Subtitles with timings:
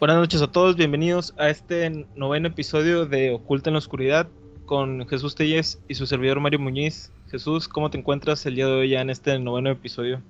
[0.00, 4.28] Buenas noches a todos, bienvenidos a este noveno episodio de Oculta en la Oscuridad
[4.64, 7.12] con Jesús Telles y su servidor Mario Muñiz.
[7.30, 10.22] Jesús, ¿cómo te encuentras el día de hoy ya en este noveno episodio?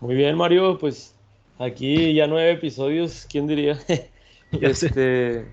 [0.00, 1.14] Muy bien, Mario, pues
[1.58, 3.78] aquí ya nueve episodios, ¿quién diría?
[4.62, 5.46] este,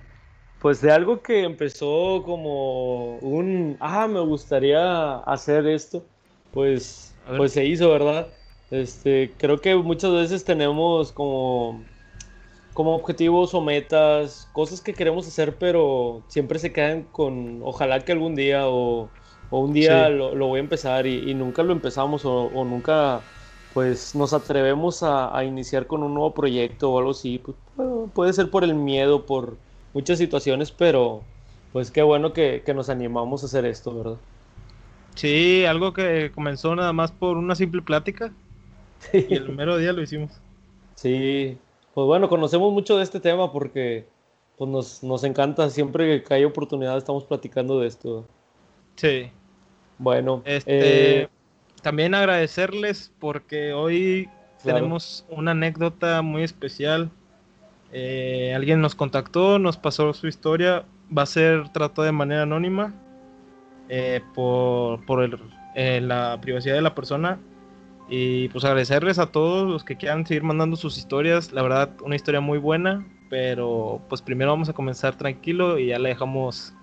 [0.61, 6.05] pues de algo que empezó como un, ah, me gustaría hacer esto,
[6.53, 8.29] pues, pues se hizo, ¿verdad?
[8.71, 11.83] Este, creo que muchas veces tenemos como
[12.77, 18.11] como objetivos o metas, cosas que queremos hacer, pero siempre se quedan con, ojalá que
[18.11, 19.09] algún día o,
[19.49, 23.21] un día lo, voy a empezar y, nunca lo empezamos o, nunca
[23.73, 27.39] pues nos atrevemos a, iniciar con un nuevo proyecto o algo así.
[27.39, 27.57] Pues,
[28.13, 29.57] puede ser por el miedo, por
[29.95, 31.23] muchas situaciones, pero
[31.73, 34.17] pues qué bueno que, que nos animamos a hacer esto, ¿verdad?
[35.15, 38.31] Sí, algo que comenzó nada más por una simple plática
[39.13, 40.29] y el mero día lo hicimos.
[40.93, 41.57] Sí,
[41.97, 44.05] pues bueno, conocemos mucho de este tema porque
[44.55, 48.27] pues nos, encanta, siempre que hay oportunidad estamos platicando de esto.
[48.97, 49.31] Sí.
[49.97, 50.43] Bueno.
[50.45, 51.29] Este, eh,
[51.81, 54.29] también agradecerles porque hoy
[54.63, 57.09] tenemos una anécdota muy especial.
[57.91, 60.85] Eh, alguien nos contactó, nos pasó su historia,
[61.17, 62.93] va a ser tratado de manera anónima
[63.89, 65.27] eh, por, por
[65.75, 67.39] la privacidad de la persona
[68.09, 71.51] y pues agradecerles a todos los que quieran seguir mandando sus historias.
[71.51, 73.05] La verdad, una historia muy buena.
[73.29, 76.73] Pero pues primero vamos a comenzar tranquilo y ya la dejamos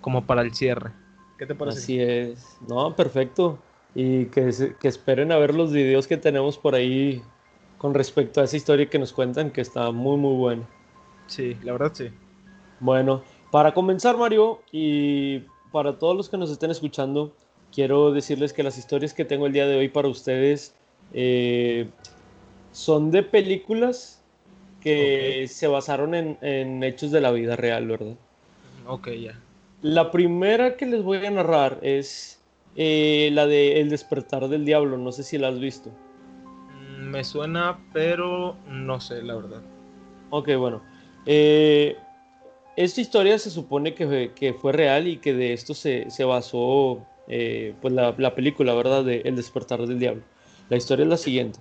[0.00, 0.92] como para el cierre.
[1.38, 1.78] ¿Qué te parece?
[1.78, 2.58] Así es.
[2.68, 3.58] No, perfecto.
[3.94, 7.22] Y que, que esperen a ver los videos que tenemos por ahí
[7.78, 10.68] con respecto a esa historia que nos cuentan, que está muy, muy buena.
[11.26, 12.10] Sí, la verdad sí.
[12.80, 15.40] Bueno, para comenzar, Mario, y
[15.72, 17.34] para todos los que nos estén escuchando,
[17.72, 20.74] quiero decirles que las historias que tengo el día de hoy para ustedes
[21.12, 21.88] eh,
[22.70, 24.22] son de películas
[24.80, 28.16] que se basaron en, hechos de la vida real, ¿verdad?
[28.86, 29.38] Ok, ya.
[29.80, 32.40] La primera que les voy a narrar es
[32.76, 35.90] eh, la de El despertar del diablo, no sé si la has visto.
[35.90, 39.62] Mm, me suena, pero no sé, la verdad.
[40.30, 40.82] Ok, bueno.
[41.26, 41.96] Eh,
[42.76, 47.74] esta historia se supone que, fue real y que de esto se, se basó eh,
[47.80, 49.04] pues la, película, ¿verdad?
[49.04, 50.22] De El despertar del diablo.
[50.68, 51.60] La historia es la siguiente.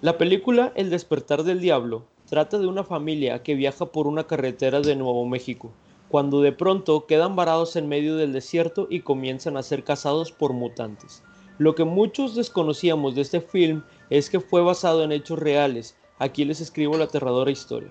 [0.00, 4.80] La película El despertar del diablo trata de una familia que viaja por una carretera
[4.80, 5.72] de Nuevo México,
[6.08, 10.52] cuando de pronto quedan varados en medio del desierto y comienzan a ser cazados por
[10.52, 11.22] mutantes.
[11.58, 15.96] Lo que muchos desconocíamos de este film es que fue basado en hechos reales.
[16.18, 17.90] Aquí les escribo la aterradora historia.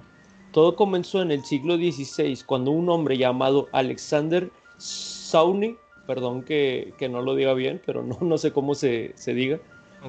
[0.51, 5.75] Todo comenzó en el siglo XVI cuando un hombre llamado Alexander Sauni
[6.09, 9.59] perdón que, no lo diga bien, pero no, no sé cómo se, diga.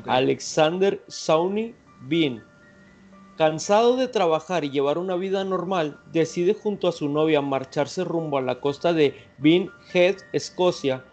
[0.07, 1.75] Alexander Sauni
[2.09, 2.43] Bean.
[3.37, 8.39] Cansado de trabajar y llevar una vida normal, decide junto a su novia marcharse rumbo
[8.39, 11.05] a la costa de Bean Head, Escocia.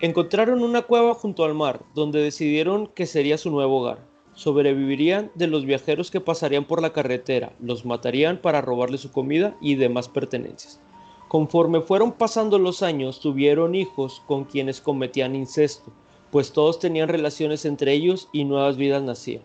[0.00, 3.98] Encontraron una cueva junto al mar, donde decidieron que sería su nuevo hogar.
[4.32, 9.54] Sobrevivirían de los viajeros que pasarían por la carretera, los matarían para robarle su comida
[9.60, 10.80] y demás pertenencias.
[11.28, 15.92] Conforme fueron pasando los años, tuvieron hijos con quienes cometían incesto,
[16.30, 19.42] pues todos tenían relaciones entre ellos y nuevas vidas nacían.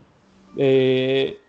[0.58, 1.40] Eh,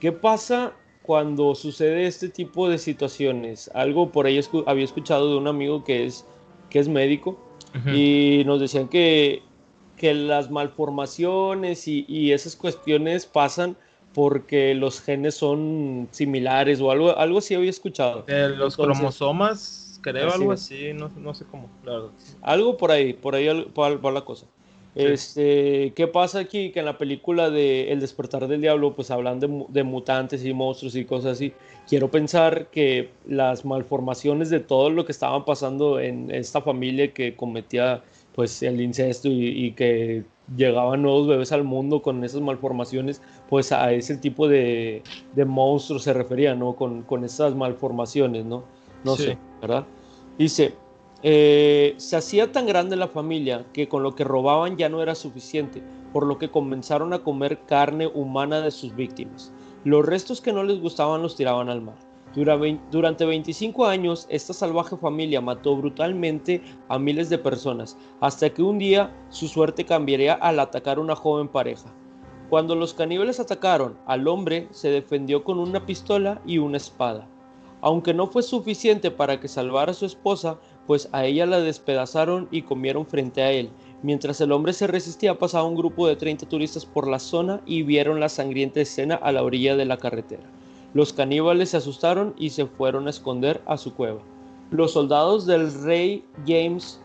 [0.00, 3.70] ¿Qué pasa cuando sucede este tipo de situaciones?
[3.74, 6.26] Algo por ahí había escuchado de un amigo que es,
[6.70, 7.38] que es médico
[7.92, 9.42] y nos decían que,
[9.96, 13.76] que las malformaciones y, esas cuestiones pasan
[14.16, 18.24] porque los genes son similares o algo, algo así había escuchado.
[18.26, 21.68] los cromosomas, creo, algo así, no, sé cómo,
[22.40, 24.46] Algo por ahí, por ahí va la cosa.
[24.94, 26.72] Este, ¿Qué pasa aquí?
[26.72, 30.54] Que en la película de El despertar del diablo, pues hablan de, de, mutantes y
[30.54, 31.52] monstruos y cosas así.
[31.86, 37.36] Quiero pensar que las malformaciones de todo lo que estaban pasando en esta familia que
[37.36, 38.02] cometía
[38.34, 43.92] pues el incesto y, que llegaban nuevos bebés al mundo con esas malformaciones, pues a
[43.92, 45.02] ese tipo de,
[45.34, 46.74] de monstruos se refería, ¿no?
[46.76, 48.64] Con, con esas malformaciones, ¿no?
[49.04, 49.84] No sé, ¿verdad?
[50.38, 50.74] Dice,
[51.22, 55.14] eh, se hacía tan grande la familia que con lo que robaban ya no era
[55.14, 55.82] suficiente,
[56.12, 59.52] por lo que comenzaron a comer carne humana de sus víctimas.
[59.84, 62.05] Los restos que no les gustaban los tiraban al mar.
[62.36, 68.78] Durante 25 años, esta salvaje familia mató brutalmente a miles de personas, hasta que un
[68.78, 71.94] día su suerte cambiaría al atacar a una joven pareja.
[72.50, 77.26] Cuando los caníbales atacaron al hombre, se defendió con una pistola y una espada.
[77.80, 82.48] Aunque no fue suficiente para que salvara a su esposa, pues a ella la despedazaron
[82.50, 83.70] y comieron frente a él.
[84.02, 87.82] Mientras el hombre se resistía, pasaba un grupo de 30 turistas por la zona y
[87.82, 90.44] vieron la sangrienta escena a la orilla de la carretera.
[90.96, 94.22] Los caníbales se asustaron y se fueron a esconder a su cueva.
[94.70, 96.98] Los soldados del rey James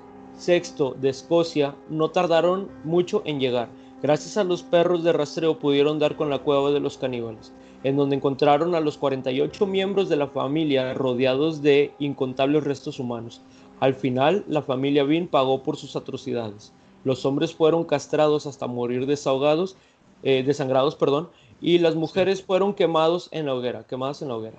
[0.48, 3.68] VI de Escocia no tardaron mucho en llegar.
[4.02, 7.52] Gracias a los perros de rastreo pudieron dar con la cueva de los caníbales,
[7.84, 13.42] en donde encontraron a los 48 miembros de la familia rodeados de incontables restos humanos.
[13.82, 16.72] Al final, la familia Bean pagó por sus atrocidades.
[17.04, 19.76] Los hombres fueron castrados hasta morir desahogados,
[20.24, 21.28] eh, desangrados, perdón,
[21.62, 24.58] y las mujeres fueron quemados en la hoguera, quemadas en la hoguera.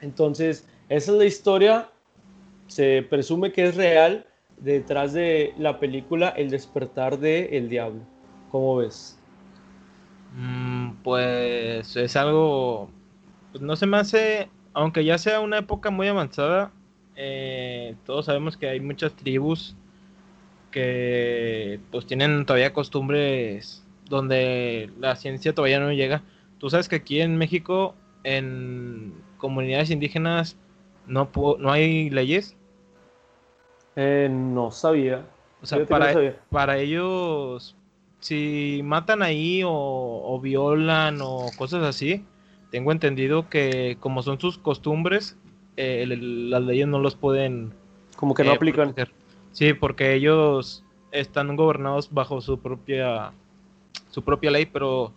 [0.00, 1.88] Entonces, esa es la historia,
[2.68, 4.26] se presume que es real
[4.58, 8.00] detrás de la película El despertar de el diablo.
[8.50, 9.18] ¿Cómo ves?
[10.36, 12.88] Mm, pues es algo,
[13.50, 16.70] pues no se me hace, aunque ya sea una época muy avanzada,
[17.16, 19.76] eh, todos sabemos que hay muchas tribus
[20.70, 26.22] que pues tienen todavía costumbres donde la ciencia todavía no llega.
[26.58, 30.56] Tú sabes que aquí en México, en comunidades indígenas,
[31.06, 32.56] no, no hay leyes.
[33.96, 35.26] Eh, no sabía.
[35.62, 37.76] O sea, para, para ellos,
[38.20, 42.24] si matan ahí o, violan o cosas así,
[42.70, 45.38] tengo entendido que como son sus costumbres,
[45.76, 47.72] eh, las leyes no los pueden...
[48.16, 48.94] Como que no eh, aplican.
[49.52, 53.32] Sí, porque ellos están gobernados bajo su propia
[54.14, 55.12] su propia ley, pero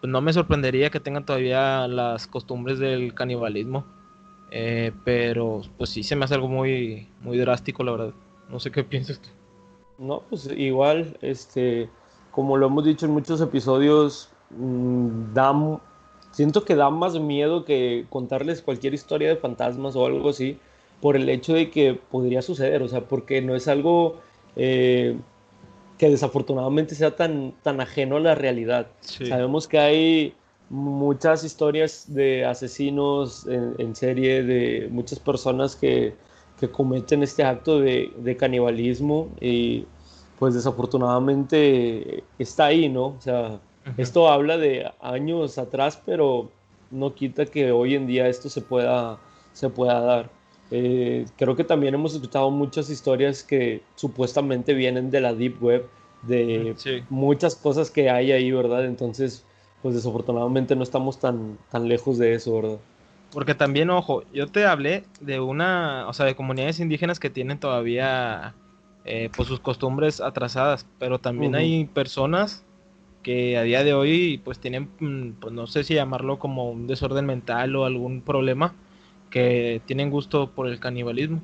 [0.00, 3.84] pues, no me sorprendería que tengan todavía las costumbres del canibalismo.
[4.52, 8.14] Eh, pero pues sí se me hace algo muy muy drástico, la verdad.
[8.48, 9.28] No sé qué piensas tú.
[9.98, 11.90] No, pues igual, este,
[12.30, 15.34] como lo hemos dicho en muchos episodios, mmm,
[16.30, 20.58] siento que da más miedo que contarles cualquier historia de fantasmas o algo así
[21.02, 24.20] por el hecho de que podría suceder, o sea, porque no es algo
[24.56, 25.18] eh,
[26.00, 28.86] que desafortunadamente sea tan, tan ajeno a la realidad.
[29.02, 30.34] Sabemos que hay
[30.70, 36.14] muchas historias de asesinos en, serie, de muchas personas que,
[36.58, 39.84] que cometen este acto de, de, canibalismo y
[40.38, 43.08] pues desafortunadamente está ahí, ¿no?
[43.08, 43.60] O sea,
[43.98, 46.48] esto habla de años atrás, pero
[46.90, 49.18] no quita que hoy en día esto se pueda,
[49.52, 50.30] se pueda dar.
[50.70, 55.86] Eh, creo que también hemos escuchado muchas historias que supuestamente vienen de la Deep Web,
[56.22, 56.74] de
[57.08, 58.84] muchas cosas que hay ahí, ¿verdad?
[58.84, 59.44] Entonces,
[59.82, 62.78] pues desafortunadamente no estamos tan, tan lejos de eso, ¿verdad?
[63.32, 67.58] Porque también, ojo, yo te hablé de una, o sea, de comunidades indígenas que tienen
[67.58, 68.54] todavía
[69.04, 72.64] eh, pues sus costumbres atrasadas, pero también hay personas
[73.22, 76.86] que a día de hoy pues tienen, mm, pues no sé si llamarlo como un
[76.86, 78.74] desorden mental o algún problema,
[79.30, 81.40] que tienen gusto por el canibalismo.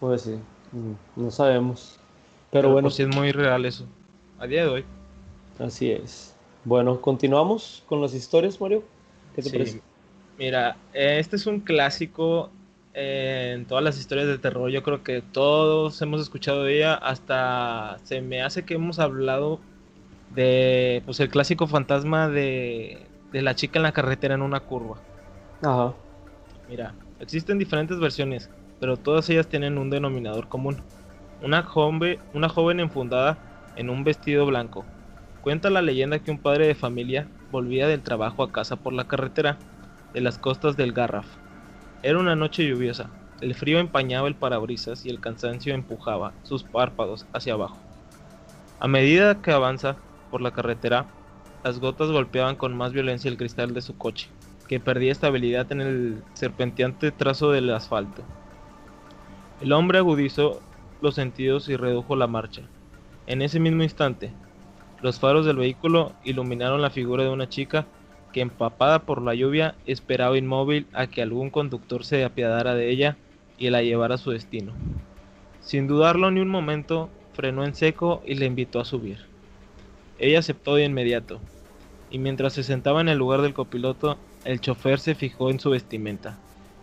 [0.00, 0.38] Pues sí,
[0.72, 1.98] mm, no sabemos.
[2.50, 2.86] Pero, bueno.
[2.86, 3.84] Pues sí es muy real eso,
[4.38, 4.84] a día de hoy.
[5.58, 6.34] Así es.
[6.64, 8.82] Bueno, continuamos con las historias, Mario.
[9.34, 9.80] ¿Qué te parece?
[10.38, 12.50] Mira, este es un clásico
[12.92, 14.70] eh, en todas las historias de terror.
[14.70, 16.94] Yo creo que todos hemos escuchado de ella.
[16.94, 19.60] Hasta se me hace que hemos hablado
[20.34, 24.96] de pues el clásico fantasma de, de la chica en la carretera en una curva.
[25.62, 25.94] Ajá.
[26.68, 30.82] Mira, existen diferentes versiones, pero todas ellas tienen un denominador común.
[31.40, 33.38] Una joven, una joven enfundada
[33.76, 34.84] en un vestido blanco.
[35.42, 39.06] Cuenta la leyenda que un padre de familia volvía del trabajo a casa por la
[39.06, 39.58] carretera
[40.12, 41.26] de las costas del Garraf.
[42.02, 43.10] Era una noche lluviosa.
[43.40, 47.78] El frío empañaba el parabrisas y el cansancio empujaba sus párpados hacia abajo.
[48.80, 49.98] A medida que avanza
[50.30, 51.06] por la carretera,
[51.62, 54.30] las gotas golpeaban con más violencia el cristal de su coche
[54.68, 58.22] que perdía estabilidad en el serpenteante trazo del asfalto.
[59.60, 60.60] El hombre agudizó
[61.00, 62.62] los sentidos y redujo la marcha.
[63.26, 64.32] En ese mismo instante,
[65.02, 67.86] los faros del vehículo iluminaron la figura de una chica
[68.32, 73.16] que empapada por la lluvia esperaba inmóvil a que algún conductor se apiadara de ella
[73.58, 74.72] y la llevara a su destino.
[75.60, 79.18] Sin dudarlo ni un momento, frenó en seco y le invitó a subir.
[80.18, 81.40] Ella aceptó de inmediato,
[82.10, 85.70] y mientras se sentaba en el lugar del copiloto, el chofer se fijó en su
[85.70, 86.38] vestimenta.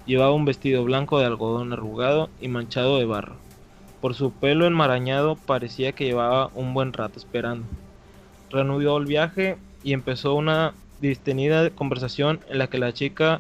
[0.06, 3.36] Llevaba un vestido blanco de algodón arrugado y manchado de barro.
[4.02, 7.66] Por su pelo enmarañado parecía que llevaba un buen rato esperando.
[8.50, 13.40] Reanudó el viaje y empezó una distenida conversación en la que la chica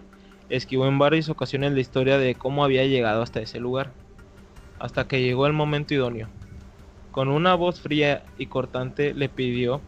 [0.50, 3.92] esquivó en varias ocasiones la historia de cómo había llegado hasta ese lugar,
[4.80, 6.30] hasta que llegó el momento idóneo.
[7.12, 9.82] Con una voz fría y cortante le pidió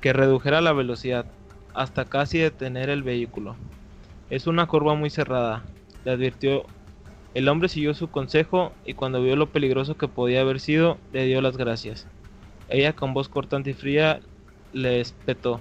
[0.00, 1.26] que redujera la velocidad,
[1.76, 3.54] hasta casi detener el vehículo.
[4.30, 5.62] Es una curva muy cerrada,
[6.04, 6.64] le advirtió.
[7.34, 11.26] El hombre siguió su consejo y cuando vio lo peligroso que podía haber sido, le
[11.26, 12.06] dio las gracias.
[12.70, 14.20] Ella con voz cortante y fría
[14.72, 15.60] le espetó.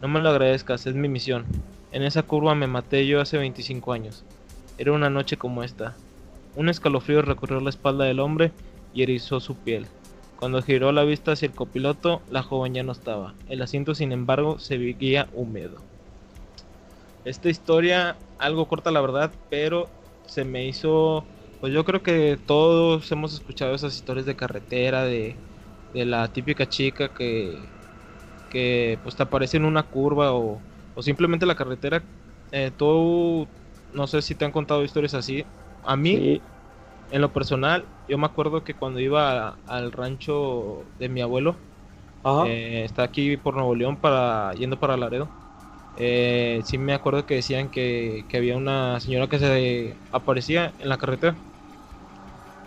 [0.00, 1.44] No me lo agradezcas, es mi misión.
[1.90, 4.24] En esa curva me maté yo hace 25 años.
[4.78, 5.96] Era una noche como esta.
[6.54, 8.52] Un escalofrío recorrió la espalda del hombre
[8.94, 9.86] y erizó su piel.
[10.40, 13.36] Cuando giró la vista hacia el copiloto, la joven ya no estaba.
[13.46, 15.84] El asiento, sin embargo, se veía húmedo.
[17.24, 19.88] Esta historia, algo corta la verdad, pero
[20.26, 21.24] se me hizo...
[21.60, 25.36] Pues yo creo que todos hemos escuchado esas historias de carretera, de,
[25.92, 27.68] de la típica chica que,
[28.48, 30.62] que pues te aparece en una curva o,
[30.94, 32.02] o simplemente la carretera.
[32.52, 33.48] Eh, tú,
[33.92, 35.44] no sé si te han contado historias así.
[35.84, 36.42] A mí,
[37.10, 41.56] en lo personal, yo me acuerdo que cuando iba al rancho de mi abuelo,
[42.46, 45.28] eh, está aquí por Nuevo León para yendo para Laredo.
[45.96, 50.98] Eh, sí me acuerdo que decían que, había una señora que se aparecía en la
[50.98, 51.36] carretera.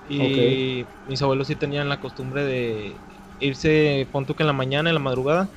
[0.09, 2.97] Y mis abuelos sí tenían la costumbre de
[3.39, 5.49] irse, pon que en la mañana, en la madrugada,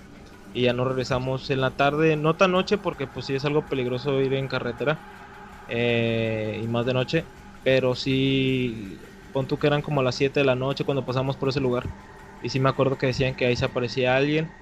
[0.55, 3.63] y ya no regresamos en la tarde, no tan noche porque pues sí es algo
[3.63, 4.99] peligroso ir en carretera
[5.69, 7.25] eh, y más de noche,
[7.67, 11.51] pero sí, pon tú que eran como las 7 de la noche cuando pasamos por
[11.51, 11.91] ese lugar.
[12.41, 14.53] Y sí me acuerdo que decían que ahí se aparecía alguien.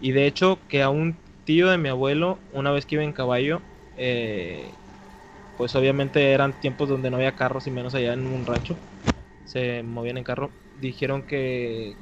[0.00, 3.12] Y de hecho que a un tío de mi abuelo, una vez que iba en
[3.14, 3.62] caballo,
[3.96, 4.76] eh,
[5.56, 8.78] pues obviamente eran tiempos donde no había carros y menos allá en un rancho,
[9.44, 10.52] se movían en carro.
[10.80, 11.96] Dijeron que,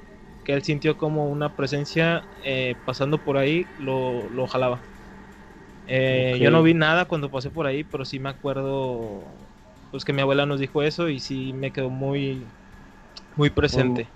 [0.44, 4.82] que él sintió como una presencia eh, pasando por ahí, lo, lo jalaba.
[5.87, 9.41] Eh, yo no vi nada cuando pasé por ahí, pero sí me acuerdo
[9.92, 12.56] pues que mi abuela nos dijo eso y sí me quedó muy,
[13.37, 14.11] muy presente.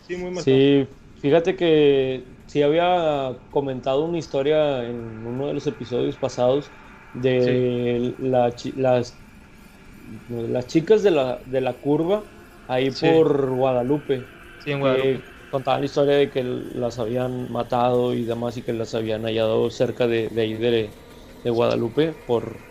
[0.00, 6.16] Sí, muy Sí, fíjate que sí había comentado una historia en uno de los episodios
[6.18, 6.72] pasados
[7.12, 8.64] de las,
[10.28, 12.24] las chicas de la, de la curva
[12.66, 14.28] ahí por Guadalupe.
[14.58, 15.24] Sí, en Guadalupe.
[15.50, 19.70] contaban la historia de que las habían matado y demás y que las habían hallado
[19.70, 20.94] cerca de, de ahí de,
[21.42, 22.67] de Guadalupe por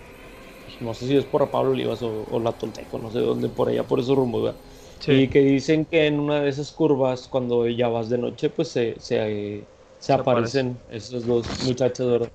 [0.80, 3.88] no sé si es por Pablo Olivas o, la Tolteco, no sé dónde, por allá,
[3.88, 4.56] por esos rumbos,
[5.06, 8.70] Y que dicen que en una de esas curvas, cuando ya vas de noche, pues
[8.72, 12.34] se, se, se, aparecen esos dos muchachos, ¿verdad?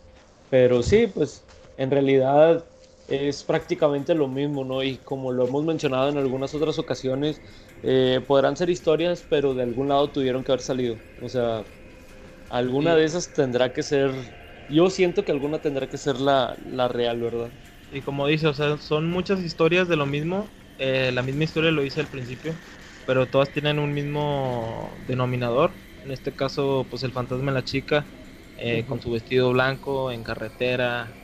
[0.49, 2.69] Pero sí, pues en realidad
[3.07, 4.83] es prácticamente lo mismo, ¿no?
[4.83, 7.43] Y como lo hemos mencionado en algunas otras ocasiones,
[7.83, 11.03] eh, podrán ser historias, pero de algún lado tuvieron que haber salido.
[11.17, 11.67] O sea,
[12.49, 14.13] alguna de esas tendrá que ser,
[14.69, 17.53] yo siento que alguna tendrá que ser la, la real, ¿verdad?
[17.93, 20.49] Y como dice, o sea, son muchas historias de lo mismo.
[20.79, 22.57] Eh, la misma historia lo hice al principio,
[23.07, 25.73] pero todas tienen un mismo denominador.
[26.03, 28.07] En este caso, pues el fantasma de la chica,
[28.57, 31.15] eh, con su vestido blanco, en carretera.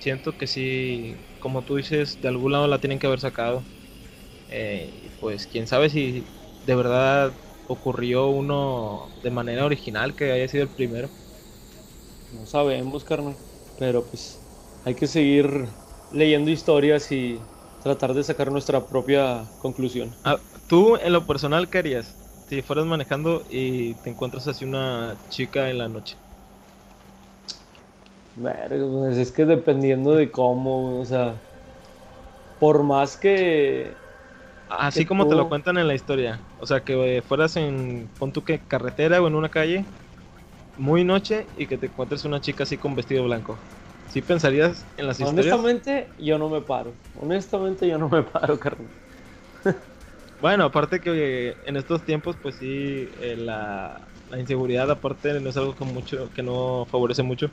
[0.00, 3.64] Siento que sí, como tú dices, de algún lado la tienen que haber sacado.
[4.48, 6.26] Eh, pues quién sabe si
[6.64, 7.32] de verdad
[7.68, 11.10] ocurrió uno de manera original, que haya sido el primero.
[12.30, 13.36] No sabemos, carnal,
[13.78, 14.37] pero pues
[14.88, 15.68] hay que seguir
[16.10, 17.38] leyendo historias y
[17.82, 20.16] tratar de sacar nuestra propia conclusión.
[20.24, 22.16] Ah, ¿Tú en lo personal qué harías
[22.48, 26.16] si fueras manejando y te encuentras así una chica en la noche?
[28.34, 31.34] Pues es que dependiendo de cómo, o sea,
[32.58, 33.94] por más que...
[34.70, 38.42] Así como te lo cuentan en la historia, o sea, que fueras en, pon tu
[38.42, 39.84] que carretera o en una calle,
[40.78, 43.58] muy noche y que te encuentres una chica así con vestido blanco.
[44.10, 45.52] ¿Sí pensarías en las historias?
[45.52, 46.92] Honestamente, yo no me paro.
[47.20, 48.88] Honestamente, yo no me paro, carnal.
[50.40, 54.00] bueno, aparte que en estos tiempos, pues sí, eh, la,
[54.38, 57.50] inseguridad aparte no es algo que, mucho, que no favorece mucho.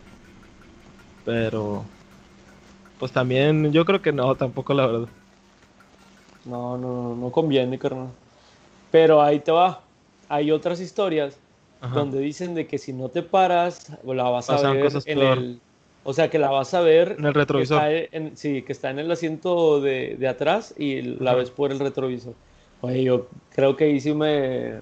[1.26, 1.84] Pero,
[3.00, 5.08] pues también yo creo que no, tampoco la verdad.
[6.46, 8.10] No, no, no conviene, carnal.
[8.92, 9.82] Pero ahí te va.
[10.30, 11.38] Hay otras historias
[11.94, 15.62] donde dicen de que si no te paras, la vas a ver en el
[16.08, 17.16] o sea, que la vas a ver.
[17.18, 17.82] En el retrovisor.
[18.36, 22.36] sí, que está en el asiento de, atrás y la ves por el retrovisor.
[22.82, 24.76] Oye, yo creo que ahí sí me,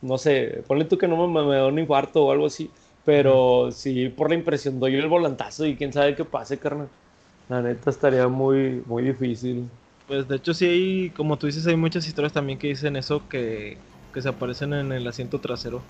[0.00, 2.70] no sé, ponle tú que no me, me, da un infarto o algo así,
[3.04, 6.88] pero sí por la impresión doy el volantazo y quién sabe qué pase, carnal.
[7.50, 9.68] La neta estaría muy, muy difícil.
[10.06, 13.28] Pues de hecho sí hay, como tú dices, hay muchas historias también que dicen eso,
[13.28, 13.76] que,
[14.14, 15.82] que se aparecen en el asiento trasero.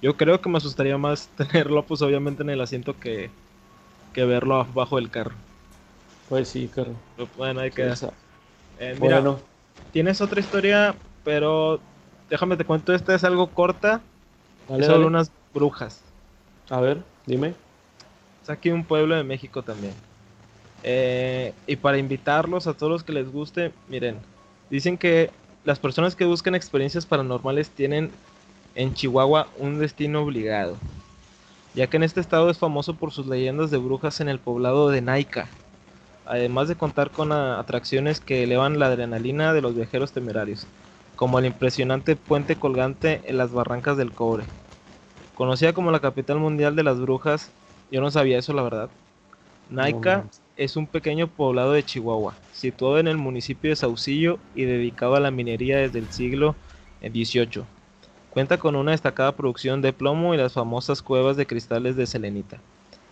[0.00, 3.28] Yo creo que me asustaría más tenerlo, pues obviamente en el asiento que,
[4.18, 5.36] que verlo abajo del carro.
[6.28, 6.96] Pues sí, carro.
[7.36, 7.84] Bueno, hay que
[8.80, 9.38] eh, mira, bueno.
[9.92, 11.78] tienes otra historia, pero
[12.28, 14.00] déjame te cuento, esta es algo corta.
[14.66, 16.02] son unas brujas.
[16.68, 17.54] A ver, dime.
[18.42, 19.94] Es aquí un pueblo de México también.
[20.82, 24.16] Eh, y para invitarlos a todos los que les guste, miren,
[24.68, 25.30] dicen que
[25.64, 28.10] las personas que buscan experiencias paranormales tienen
[28.74, 30.76] en Chihuahua un destino obligado.
[31.72, 34.90] Ya que en este estado es famoso por sus leyendas de brujas en el poblado
[34.90, 35.56] de Naika,
[36.24, 40.70] además de contar con atracciones que elevan la adrenalina de los viajeros temerarios,
[41.16, 44.54] como el impresionante puente colgante en las barrancas del cobre.
[45.34, 47.54] Conocida como la capital mundial de las brujas,
[47.90, 48.92] yo no sabía eso la verdad.
[49.68, 55.14] Naika es un pequeño poblado de Chihuahua, situado en el municipio de Saucillo y dedicado
[55.16, 56.60] a la minería desde el siglo
[57.00, 57.70] XVIII.
[58.30, 62.62] Cuenta con una destacada producción de plomo y las famosas cuevas de cristales de selenita.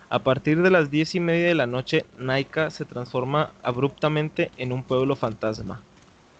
[0.08, 4.72] A partir de las diez y media de la noche, Naika se transforma abruptamente en
[4.72, 5.82] un pueblo fantasma.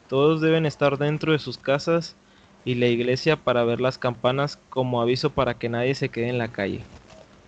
[0.09, 2.17] Todos deben estar dentro de sus casas
[2.65, 6.39] y la iglesia para ver las campanas como aviso para que nadie se quede en
[6.39, 6.85] la calle.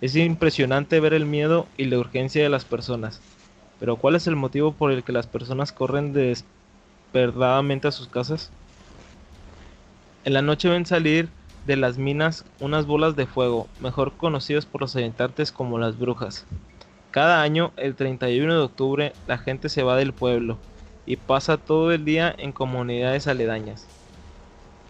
[0.00, 3.22] Es impresionante ver el miedo y la urgencia de las personas.
[3.78, 8.52] Pero ¿cuál es el motivo por el que las personas corren desesperadamente a sus casas?
[10.28, 11.30] En la noche ven salir
[11.66, 16.44] de las minas unas bolas de fuego, mejor conocidas por los habitantes como las brujas.
[17.10, 20.58] Cada año, el 31 de octubre, la gente se va del pueblo
[21.06, 23.86] y pasa todo el día en comunidades aledañas.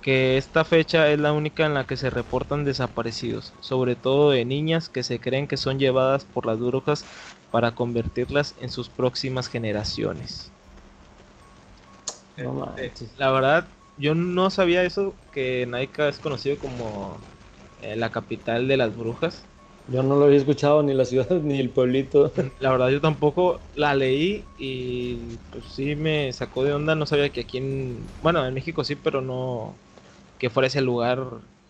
[0.02, 4.44] Que esta fecha es la única en la que se reportan desaparecidos, sobre todo de
[4.44, 7.04] niñas que se creen que son llevadas por las brujas
[7.52, 10.50] para convertirlas en sus próximas generaciones.
[12.76, 17.18] Este, la verdad, yo no sabía eso, que Naika es conocido como
[17.82, 19.44] eh, la capital de las brujas.
[19.88, 22.32] Yo no lo había escuchado ni la ciudad ni el pueblito.
[22.60, 27.30] La verdad yo tampoco la leí y pues sí me sacó de onda, no sabía
[27.30, 29.74] que aquí en, bueno, en México sí, pero no
[30.38, 31.20] que fuera ese lugar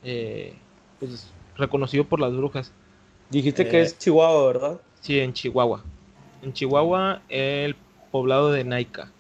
[0.02, 0.54] eh,
[0.99, 2.73] pues, reconocido por las brujas.
[3.30, 4.80] Dijiste que es eh, Chihuahua, ¿verdad?
[5.00, 5.85] Sí, en Chihuahua.
[6.42, 7.76] En Chihuahua, el
[8.11, 9.12] poblado de Naika.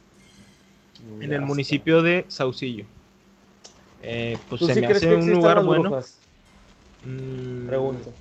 [1.20, 2.84] en el municipio de Saucillo.
[4.02, 5.90] Eh, pues se me hace un lugar bueno.
[7.04, 8.12] Mm, Pregunto.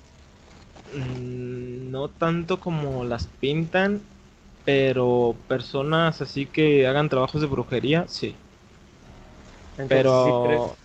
[0.94, 4.02] Mm, no tanto como las pintan,
[4.66, 8.36] pero personas así que hagan trabajos de brujería, sí.
[9.88, 10.76] pero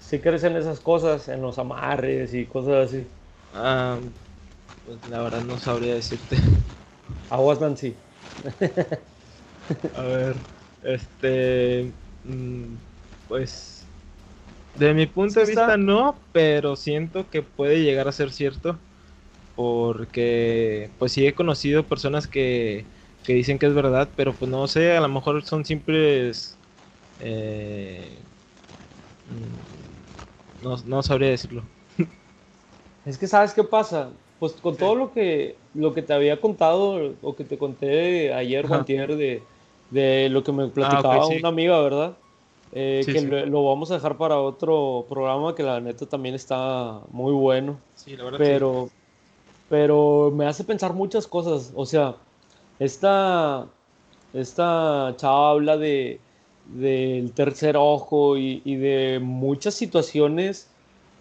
[0.00, 3.06] si crees, en esas cosas, en los amarres y cosas así.
[3.54, 3.98] Ah,
[4.86, 6.36] pues la verdad no sabría decirte.
[7.30, 7.94] Aguas Nancy.
[9.94, 10.36] A ver,
[10.82, 11.92] este,
[12.24, 12.74] mm,
[13.28, 13.77] pues
[14.78, 18.78] de mi punto de vista no, pero siento que puede llegar a ser cierto.
[19.56, 22.84] Porque pues sí he conocido personas que,
[23.24, 26.56] que dicen que es verdad, pero pues no sé, a lo mejor son simples...
[27.20, 28.16] Eh,
[30.62, 31.62] no, no sabría decirlo.
[33.04, 37.16] Es que sabes qué pasa, pues con todo lo que, lo que te había contado
[37.22, 39.42] o que te conté ayer o de,
[39.90, 42.16] de lo que me ah, platicaba una amiga, ¿verdad?
[42.72, 47.32] Eh, que Lo, vamos a dejar para otro programa que la neta también está muy
[47.32, 47.78] bueno.
[47.94, 48.90] Sí, la verdad pero,
[49.68, 51.72] pero me hace pensar muchas cosas.
[51.74, 52.16] O sea,
[52.78, 53.66] esta,
[54.32, 56.20] esta chava habla de
[56.68, 60.68] del tercer ojo y, de muchas situaciones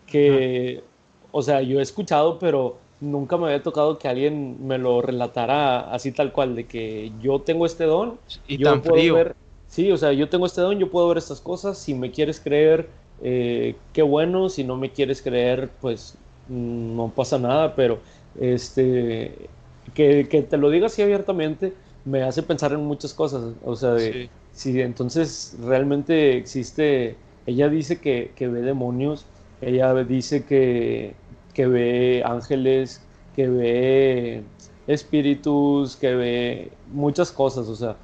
[0.06, 0.84] que,
[1.32, 5.92] o sea, yo he escuchado, pero nunca me había tocado que alguien me lo relatara
[5.92, 9.16] así tal cual, de que yo tengo este don y yo tan frío.
[9.16, 9.36] Ver,
[9.68, 11.78] Sí, o sea, yo tengo este don, yo puedo ver estas cosas.
[11.78, 12.90] Si me quieres creer,
[13.22, 14.50] eh, qué bueno.
[14.50, 17.76] Si no me quieres creer, pues mm, no pasa nada.
[17.76, 18.00] Pero
[18.40, 19.50] este,
[19.94, 21.74] que, te lo diga así abiertamente
[22.06, 23.54] me hace pensar en muchas cosas.
[23.66, 27.16] O sea, de, si entonces realmente existe.
[27.46, 29.26] Ella dice que, ve demonios,
[29.62, 31.14] ella dice que,
[31.54, 33.02] que ve ángeles,
[33.36, 34.44] que ve
[34.88, 37.68] espíritus, que ve muchas cosas.
[37.70, 37.96] O sea,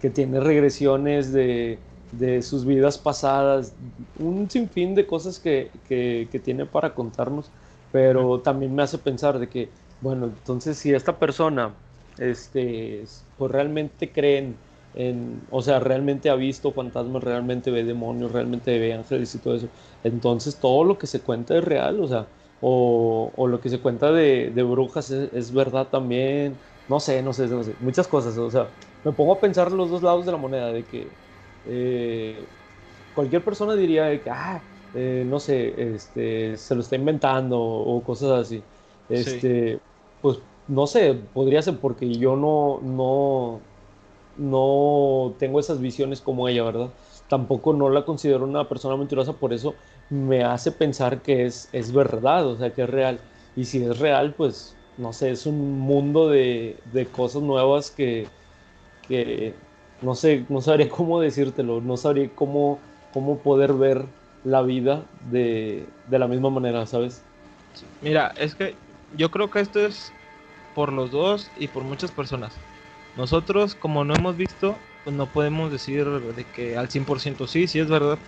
[0.00, 1.78] que tiene regresiones de,
[2.42, 3.74] sus vidas pasadas,
[4.18, 5.70] un sinfín de cosas que,
[6.44, 7.50] tiene para contarnos,
[7.92, 9.68] pero también me hace pensar de que,
[10.00, 11.74] bueno, entonces si esta persona,
[12.18, 13.04] este,
[13.36, 14.56] pues realmente creen
[14.94, 19.54] en, o sea, realmente ha visto fantasmas, realmente ve demonios, realmente ve ángeles y todo
[19.54, 19.68] eso,
[20.02, 22.26] entonces todo lo que se cuenta es real, o sea,
[22.60, 26.54] o, lo que se cuenta de, brujas es, es, verdad también,
[26.88, 28.66] no sé, no sé, no sé, muchas cosas, o sea,
[29.02, 31.18] me pongo a pensar los dos lados de la moneda, de que
[31.64, 32.50] eh,
[33.12, 38.30] cualquier persona diría que, ah, eh, no sé, este, se lo está inventando o cosas
[38.46, 38.68] así.
[39.08, 39.82] Este,
[40.20, 43.68] Pues no sé, podría ser porque yo no, no,
[44.34, 46.94] no tengo esas visiones como ella, ¿verdad?
[47.28, 51.92] Tampoco no la considero una persona mentirosa, por eso me hace pensar que es, es
[51.92, 53.24] verdad, o sea, que es real.
[53.54, 58.32] Y si es real, pues, no sé, es un mundo de, de cosas nuevas que,
[59.10, 59.52] que
[60.02, 62.78] no sé, no sabría cómo decírtelo, no sabría cómo,
[63.12, 64.04] cómo poder ver
[64.44, 67.22] la vida de, la misma manera, ¿sabes?
[68.00, 68.74] Mira, es que
[69.16, 70.12] yo creo que esto es
[70.74, 72.56] por los dos y por muchas personas.
[73.16, 77.80] Nosotros, como no hemos visto, pues no podemos decir de que al 100% sí, sí
[77.80, 78.18] es verdad.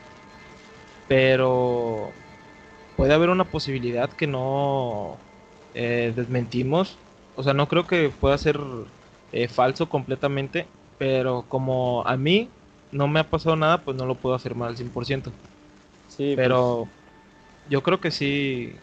[1.09, 2.11] Pero
[2.97, 5.17] puede haber una posibilidad que no
[5.75, 6.99] eh, desmentimos.
[7.37, 8.59] O sea, no creo que pueda ser
[9.33, 10.67] eh, falso completamente.
[10.99, 12.49] Pero como a mí
[12.93, 15.33] no me ha pasado nada, pues no lo puedo afirmar al 100%.
[16.07, 17.71] Sí, pero pues.
[17.73, 18.79] yo creo que sí,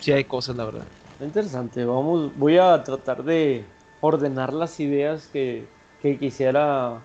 [0.00, 0.86] sí hay cosas, la verdad.
[1.20, 3.64] Interesante, vamos, voy a tratar de
[4.00, 5.68] ordenar las ideas que,
[6.00, 7.02] quisiera,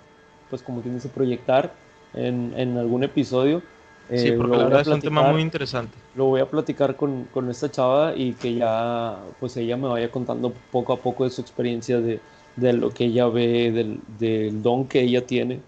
[0.49, 1.73] pues como quien dice, proyectar
[2.13, 3.61] en, en algún episodio.
[4.09, 5.97] Sí, eh, porque la verdad es un tema muy interesante.
[6.15, 10.11] Lo voy a platicar con, con, esta chava y que ya, pues ella me vaya
[10.11, 12.19] contando poco a poco de su experiencia de,
[12.57, 15.61] de lo que ella ve, del, del, don que ella tiene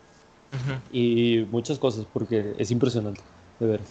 [0.92, 3.22] y muchas cosas, porque es impresionante,
[3.60, 3.82] de ver.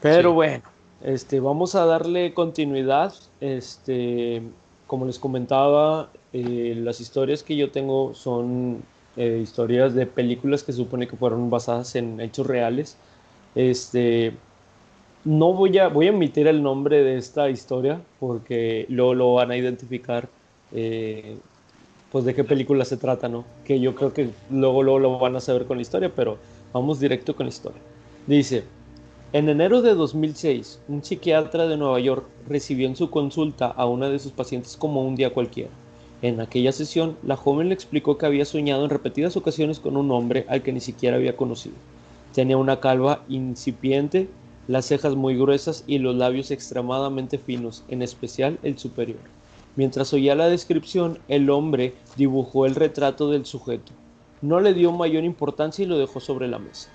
[0.00, 0.62] Pero bueno,
[1.02, 3.12] este, vamos a darle continuidad.
[3.40, 4.42] Este,
[4.86, 8.82] como les comentaba, eh, las historias que yo tengo son
[9.16, 12.96] eh, historias de películas que supone que fueron basadas en hechos reales.
[13.54, 14.34] Este,
[15.24, 19.50] no voy a, voy a emitir el nombre de esta historia porque luego lo van
[19.50, 20.28] a identificar
[20.72, 21.36] eh,
[22.12, 23.44] pues de qué película se trata, ¿no?
[23.64, 26.38] Que yo creo que luego, luego lo van a saber con la historia, pero
[26.72, 27.80] vamos directo con la historia.
[28.26, 28.64] Dice,
[29.32, 34.08] en enero de 2006, un psiquiatra de Nueva York recibió en su consulta a una
[34.08, 35.70] de sus pacientes como un día cualquiera.
[36.26, 40.10] En aquella sesión, la joven le explicó que había soñado en repetidas ocasiones con un
[40.10, 41.76] hombre al que ni siquiera había conocido.
[42.34, 44.28] Tenía una calva incipiente,
[44.66, 49.20] las cejas muy gruesas y los labios extremadamente finos, en especial el superior.
[49.76, 53.92] Mientras oía la descripción, el hombre dibujó el retrato del sujeto.
[54.42, 56.90] No le dio mayor importancia y lo dejó sobre la mesa.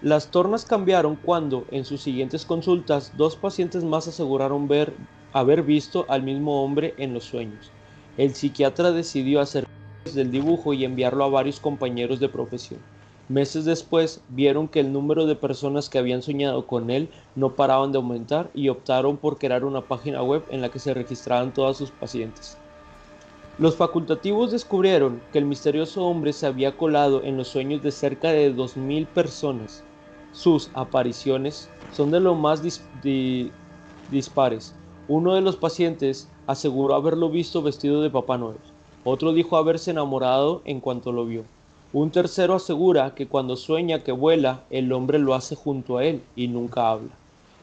[0.00, 4.94] Las tornas cambiaron cuando, en sus siguientes consultas, dos pacientes más aseguraron ver,
[5.32, 7.72] haber visto al mismo hombre en los sueños.
[8.18, 9.64] El psiquiatra decidió hacer
[10.14, 12.80] del dibujo y enviarlo a varios compañeros de profesión.
[13.28, 17.92] Meses después vieron que el número de personas que habían soñado con él no paraban
[17.92, 21.78] de aumentar y optaron por crear una página web en la que se registraban todos
[21.78, 22.58] sus pacientes.
[23.58, 28.32] Los facultativos descubrieron que el misterioso hombre se había colado en los sueños de cerca
[28.32, 29.82] de 2.000 personas.
[30.32, 32.62] Sus apariciones son de lo más
[34.10, 34.74] dispares.
[35.08, 38.56] Uno de los pacientes aseguró haberlo visto vestido de Papá Noel.
[39.04, 41.44] Otro dijo haberse enamorado en cuanto lo vio.
[41.92, 46.22] Un tercero asegura que cuando sueña que vuela, el hombre lo hace junto a él
[46.36, 47.10] y nunca habla.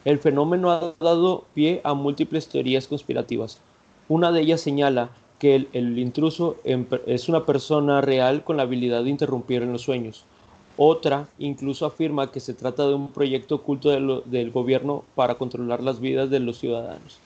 [0.04, 3.60] El fenómeno ha dado pie a múltiples teorías conspirativas.
[4.08, 6.56] Una de ellas señala que el, intruso
[7.06, 10.24] es una persona real con la habilidad de interrumpir en los sueños.
[10.76, 16.00] Otra incluso afirma que se trata de un proyecto oculto del gobierno para controlar las
[16.00, 17.18] vidas de los ciudadanos.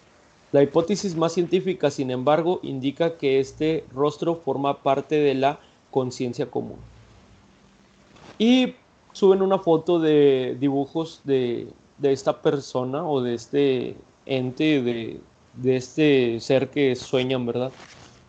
[0.55, 5.59] La hipótesis más científica, sin embargo, indica que este rostro forma parte de la
[5.90, 6.77] conciencia común.
[8.38, 8.75] Y
[9.11, 11.67] suben una foto de dibujos de,
[12.01, 17.73] esta persona o de este ente, de, este ser que sueñan, ¿verdad?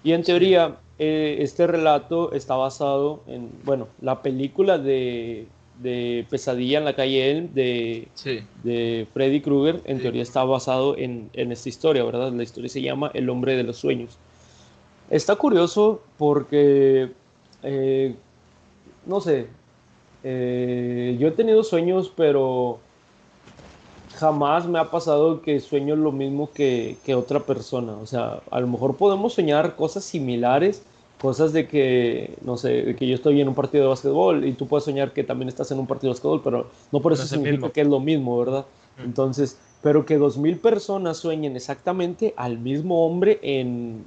[0.04, 5.46] Y en teoría, eh, este relato está basado en, bueno, la película de,
[6.30, 8.08] Pesadilla en la calle Elm de,
[8.64, 12.32] de Freddy Krueger, en teoría está basado en, esta historia, ¿verdad?
[12.32, 14.18] La historia se llama El hombre de los sueños.
[15.10, 17.12] Está curioso porque,
[17.64, 18.16] eh,
[19.06, 19.48] no sé,
[20.24, 22.80] eh, yo he tenido sueños, pero
[24.16, 27.94] jamás me ha pasado que sueño lo mismo que, otra persona.
[27.94, 30.84] O sea, a lo mejor podemos soñar cosas similares,
[31.20, 34.54] cosas de que, no sé, de que yo estoy en un partido de básquetbol y
[34.54, 37.26] tú puedes soñar que también estás en un partido de básquetbol, pero no por eso
[37.26, 38.66] significa que es lo mismo, ¿verdad?
[39.04, 44.06] Entonces, pero que dos mil personas sueñen exactamente al mismo hombre en,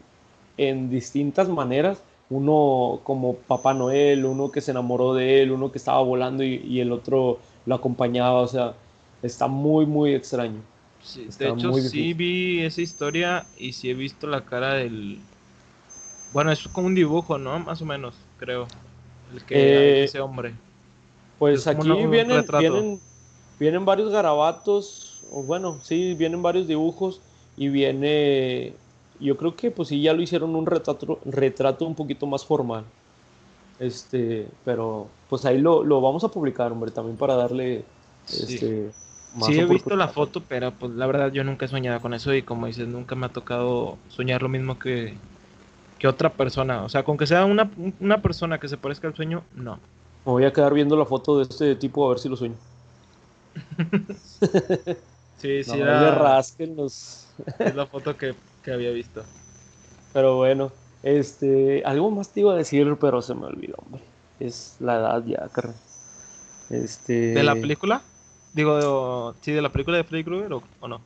[0.57, 5.79] en distintas maneras, uno como Papá Noel, uno que se enamoró de él, uno que
[5.79, 8.75] estaba volando y, el otro lo acompañaba, o sea,
[9.23, 10.61] está muy, muy extraño.
[11.39, 15.21] de hecho, sí vi esa historia y sí he visto la cara del...
[16.33, 17.59] Bueno, es como un dibujo, ¿no?
[17.59, 18.67] Más o menos, creo.
[19.35, 20.55] El que eh, ese hombre.
[21.39, 23.01] Pues aquí vienen, vienen,
[23.59, 27.21] vienen varios garabatos, o bueno, sí, vienen varios dibujos
[27.57, 28.75] y viene
[29.21, 32.85] yo creo que pues sí ya lo hicieron un retrato, retrato un poquito más formal.
[33.79, 37.85] Este, pero pues ahí lo, vamos a publicar, hombre, también para darle
[38.29, 38.91] este,
[39.43, 39.59] sí.
[39.59, 42.43] he visto la foto, pero pues la verdad yo nunca he soñado con eso y
[42.43, 45.15] como dices, nunca me ha tocado soñar lo mismo que,
[45.99, 46.85] que otra persona.
[46.85, 49.77] O sea, con que sea una, una persona que se parezca al sueño, no.
[50.25, 52.57] Me voy a quedar viendo la foto de este tipo a ver si lo sueño.
[55.39, 56.41] Sí, sí, era...
[56.41, 58.35] Es la foto que,
[58.67, 59.23] había visto.
[60.13, 64.03] Pero bueno, este, algo más te iba a decir, pero se me olvidó, hombre.
[64.41, 65.77] Es la edad ya, carnal.
[66.71, 67.35] Este...
[67.35, 68.03] ¿De la película?
[68.53, 71.01] Digo, sí, de la película de Freddy Krueger o, no.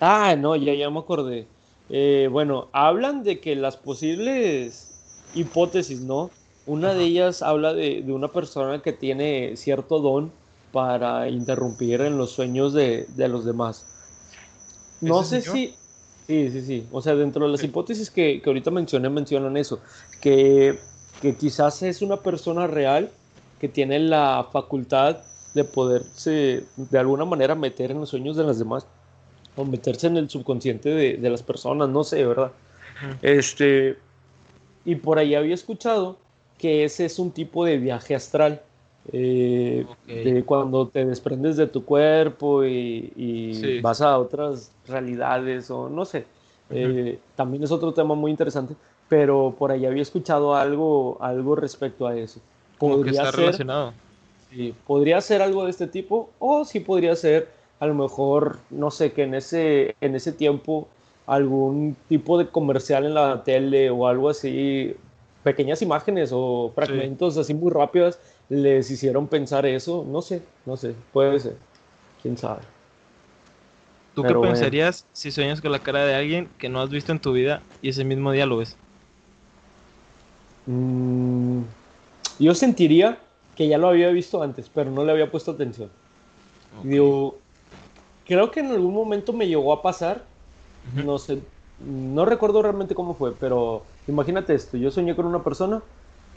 [0.00, 1.46] Ah, no, ya, ya me acordé.
[1.90, 4.90] Eh, bueno, hablan de que las posibles
[5.34, 6.30] hipótesis, ¿no?
[6.66, 10.32] Una de ellas habla de, de, una persona que tiene cierto don
[10.72, 13.84] para interrumpir en los sueños de, de los demás.
[15.00, 15.74] No sé si...
[16.26, 16.86] Sí, sí, sí.
[16.90, 19.80] O sea, dentro de las hipótesis que, que, ahorita mencioné, mencionan eso.
[20.22, 20.78] Que,
[21.20, 23.10] que quizás es una persona real
[23.60, 25.18] que tiene la facultad
[25.52, 28.86] de poderse de alguna manera meter en los sueños de las demás
[29.56, 32.52] o meterse en el subconsciente de, de las personas, no sé, ¿verdad?
[33.22, 33.96] Este,
[34.84, 36.16] y por ahí había escuchado
[36.58, 38.62] que ese es un tipo de viaje astral,
[39.12, 46.04] eh, de cuando te desprendes de tu cuerpo y, vas a otras realidades o no
[46.04, 46.24] sé.
[46.70, 48.74] Eh, también es otro tema muy interesante,
[49.08, 52.40] pero por ahí había escuchado algo, algo respecto a eso.
[52.78, 53.92] Podría ser, relacionado.
[54.50, 57.48] Sí, podría ser algo de este tipo o sí podría ser
[57.84, 60.88] a lo mejor, no sé, que en ese, en ese tiempo
[61.26, 64.94] algún tipo de comercial en la tele o algo así,
[65.42, 68.18] pequeñas imágenes o fragmentos así muy rápidas
[68.48, 71.56] les hicieron pensar eso, no sé, no sé, puede ser,
[72.22, 72.60] quién sabe.
[74.14, 77.18] ¿Tú qué pensarías si sueñas con la cara de alguien que no has visto en
[77.18, 78.76] tu vida y ese mismo día lo ves?
[80.66, 81.62] Mm,
[82.38, 83.18] yo sentiría
[83.56, 85.90] que ya lo había visto antes, pero no le había puesto atención.
[86.82, 87.36] Digo,
[88.26, 90.22] creo que en algún momento me llegó a pasar,
[91.04, 91.38] no sé,
[91.84, 95.82] no recuerdo realmente cómo fue, pero imagínate esto, yo soñé con una persona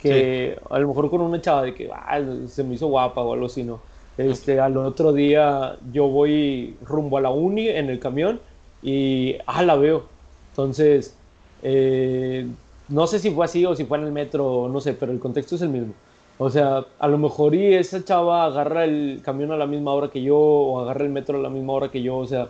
[0.00, 3.32] que a lo mejor con una chava de que ah, se me hizo guapa o
[3.32, 3.80] algo así, ¿no?
[4.16, 8.40] Este, al otro día yo voy rumbo a la uni en el camión
[8.82, 10.04] y ah, la veo.
[10.50, 11.14] Entonces,
[11.62, 12.46] eh,
[12.88, 15.20] no sé si fue así o si fue en el metro, no sé, pero el
[15.20, 15.94] contexto es el mismo.
[16.38, 20.08] O sea, a lo mejor y esa chava agarra el camión a la misma hora
[20.08, 22.48] que yo o agarra el metro a la misma hora que yo, o sea,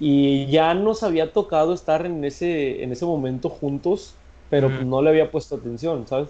[0.00, 4.14] y ya nos había tocado estar en ese, en ese momento juntos,
[4.50, 6.28] pero no le había puesto atención, ¿sabes?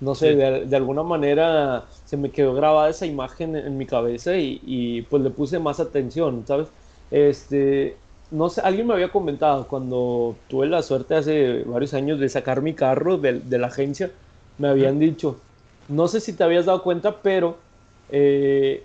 [0.00, 5.06] No sé, de, alguna manera se me quedó grabada esa imagen en, mi cabeza y,
[5.08, 6.66] pues le puse más atención, ¿sabes?
[7.10, 7.96] Este,
[8.30, 12.62] no sé, alguien me había comentado cuando tuve la suerte hace varios años de sacar
[12.62, 14.10] mi carro de, la agencia,
[14.58, 15.36] me habían dicho,
[15.88, 17.56] no sé si te habías dado cuenta, pero
[18.10, 18.84] eh,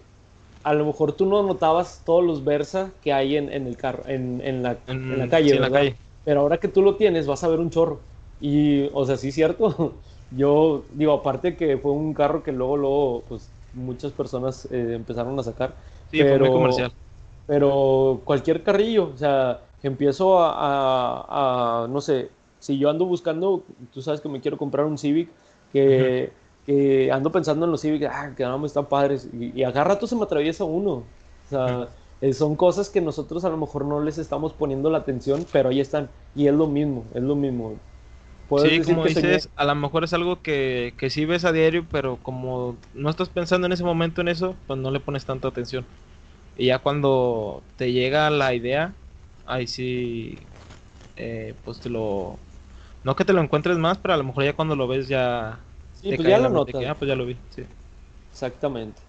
[0.64, 4.64] a lo mejor tú no notabas todos los Versa que hay en, el carro, en,
[4.64, 5.96] la, la, calle, la calle.
[6.26, 8.02] Pero ahora que tú lo tienes, vas a ver un chorro.
[8.42, 9.96] Y, o sea, sí cierto.
[10.32, 15.40] Yo digo, aparte que fue un carro que luego, luego, pues muchas personas eh, empezaron
[15.40, 15.74] a sacar.
[16.12, 16.92] Sí, pero, fue muy comercial.
[17.46, 22.30] Pero cualquier carrillo, o sea, empiezo a, no sé,
[22.60, 25.30] si yo ando buscando, tú sabes que me quiero comprar un Civic,
[25.72, 26.32] que,
[27.12, 30.08] ando pensando en los Civic, ah, que no, están padres, y, y a cada rato
[30.08, 30.92] se me atraviesa uno.
[30.92, 31.88] O sea,
[32.22, 35.70] eh, son cosas que nosotros a lo mejor no les estamos poniendo la atención, pero
[35.70, 37.76] ahí están, y es lo mismo, es lo mismo
[38.58, 42.18] sí, como dices, a lo mejor es algo que, que sí ves a diario, pero
[42.18, 45.86] como no estás pensando en ese momento en eso, pues no le pones tanta atención.
[46.56, 48.94] Y ya cuando te llega la idea,
[49.46, 50.40] ahí sí,
[51.16, 52.40] eh, pues te lo...
[53.04, 55.60] No que te lo encuentres más, pero a lo mejor ya cuando lo ves ya...
[56.02, 56.86] Sí, pues ya lo notas.
[56.88, 57.64] ah, pues ya lo vi, sí.
[58.32, 59.02] Exactamente.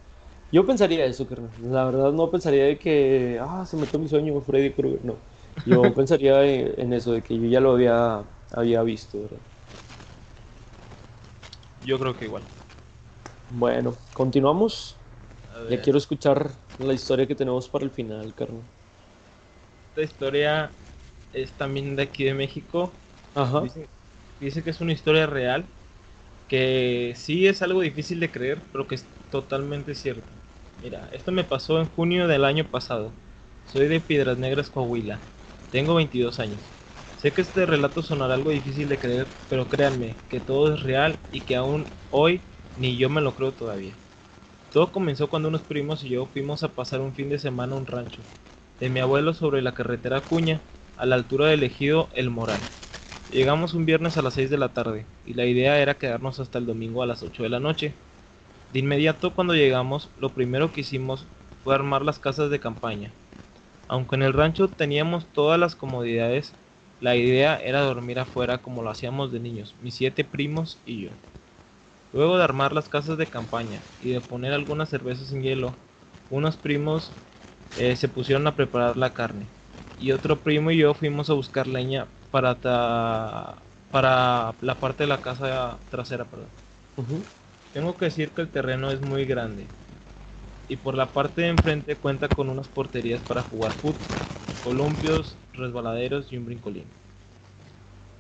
[0.51, 1.27] Yo pensaría eso,
[1.63, 5.17] La verdad no pensaría de que, ah, se metió mi sueño Freddy Krueger, no.
[5.65, 9.29] Yo pensaría en eso, de que yo ya lo había había visto,
[11.81, 12.45] Yo creo que igual.
[13.51, 14.97] Bueno, continuamos.
[15.69, 18.65] Ya quiero escuchar la historia que tenemos para el final, carnal.
[19.91, 20.73] Esta historia
[21.33, 22.93] es también de aquí de México.
[23.35, 23.69] Ajá.
[24.41, 25.67] Dice, que es una historia real,
[26.49, 30.23] que sí es algo difícil de creer, pero que es totalmente cierto.
[30.83, 33.13] Mira, esto me pasó en junio del año pasado.
[33.67, 35.21] Soy de Piedras Negras, Coahuila.
[35.71, 36.61] Tengo 22 años.
[37.17, 41.17] Sé que este relato sonará algo difícil de creer, pero créanme que todo es real
[41.33, 42.41] y que aún hoy
[42.77, 43.93] ni yo me lo creo todavía.
[44.73, 47.79] Todo comenzó cuando unos primos y yo fuimos a pasar un fin de semana a
[47.79, 48.23] un rancho
[48.81, 50.61] de mi abuelo sobre la carretera Cuña,
[50.97, 52.61] a la altura del ejido El Moral.
[53.29, 56.59] Llegamos un viernes a las 6 de la tarde y la idea era quedarnos hasta
[56.59, 58.03] el domingo a las 8 de la noche.
[58.69, 63.17] De inmediato cuando llegamos, lo primero que hicimos fue armar las casas de campaña.
[63.89, 66.59] Aunque en el rancho teníamos todas las comodidades,
[67.01, 71.19] la idea era dormir afuera como lo hacíamos de niños, mis siete primos y yo.
[72.13, 75.81] Luego de armar las casas de campaña y de poner algunas cervezas en hielo,
[76.29, 77.19] unos primos
[77.75, 79.55] eh, se pusieron a preparar la carne.
[79.97, 82.61] Y otro primo y yo fuimos a buscar leña para,
[83.91, 86.29] para la parte de la casa trasera.
[86.31, 86.53] Perdón.
[87.73, 89.73] Tengo que decir que el terreno es muy grande.
[90.69, 94.25] Y por la parte de enfrente cuenta con unas porterías para jugar fútbol,
[94.61, 96.95] columpios, resbaladeros y un brincolín.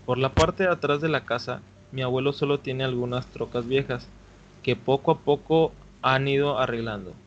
[0.05, 4.12] Por la parte de atrás de la casa, mi abuelo solo tiene algunas trocas viejas
[4.61, 7.21] que poco a poco han ido arreglando.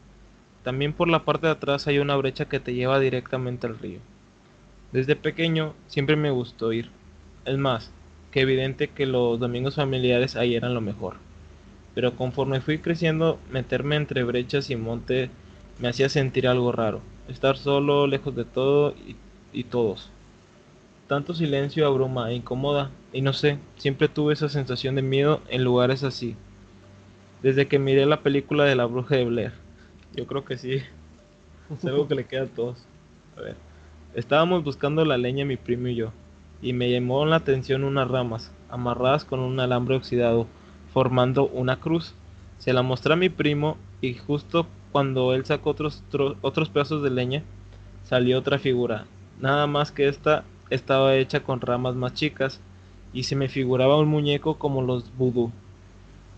[0.64, 4.02] También por la parte de atrás hay una brecha que te lleva directamente al río.
[4.92, 6.90] Desde pequeño siempre me gustó ir.
[7.46, 7.92] Es más,
[8.32, 11.16] que evidente que los domingos familiares ahí eran lo mejor.
[11.96, 15.30] Pero conforme fui creciendo, meterme entre brechas y monte
[15.80, 17.02] me hacía sentir algo raro.
[17.28, 19.16] Estar solo, lejos de todo y,
[19.54, 20.10] y todos.
[21.08, 25.64] Tanto silencio abruma e incomoda, y no sé, siempre tuve esa sensación de miedo en
[25.64, 26.36] lugares así.
[27.42, 29.52] Desde que miré la película de la bruja de Blair.
[30.14, 30.82] Yo creo que sí.
[31.70, 32.86] Es algo que le queda a todos.
[33.38, 33.71] A ver.
[34.14, 36.12] Estábamos buscando la leña mi primo y yo,
[36.62, 40.48] y me llamó la atención unas ramas, amarradas con un alambre oxidado,
[40.94, 42.14] formando una cruz.
[42.58, 46.04] Se la mostré a mi primo y justo cuando él sacó otros,
[46.42, 47.44] otros pedazos de leña,
[48.04, 49.06] salió otra figura.
[49.40, 52.60] Nada más que esta estaba hecha con ramas más chicas
[53.14, 55.52] y se me figuraba un muñeco como los vudú.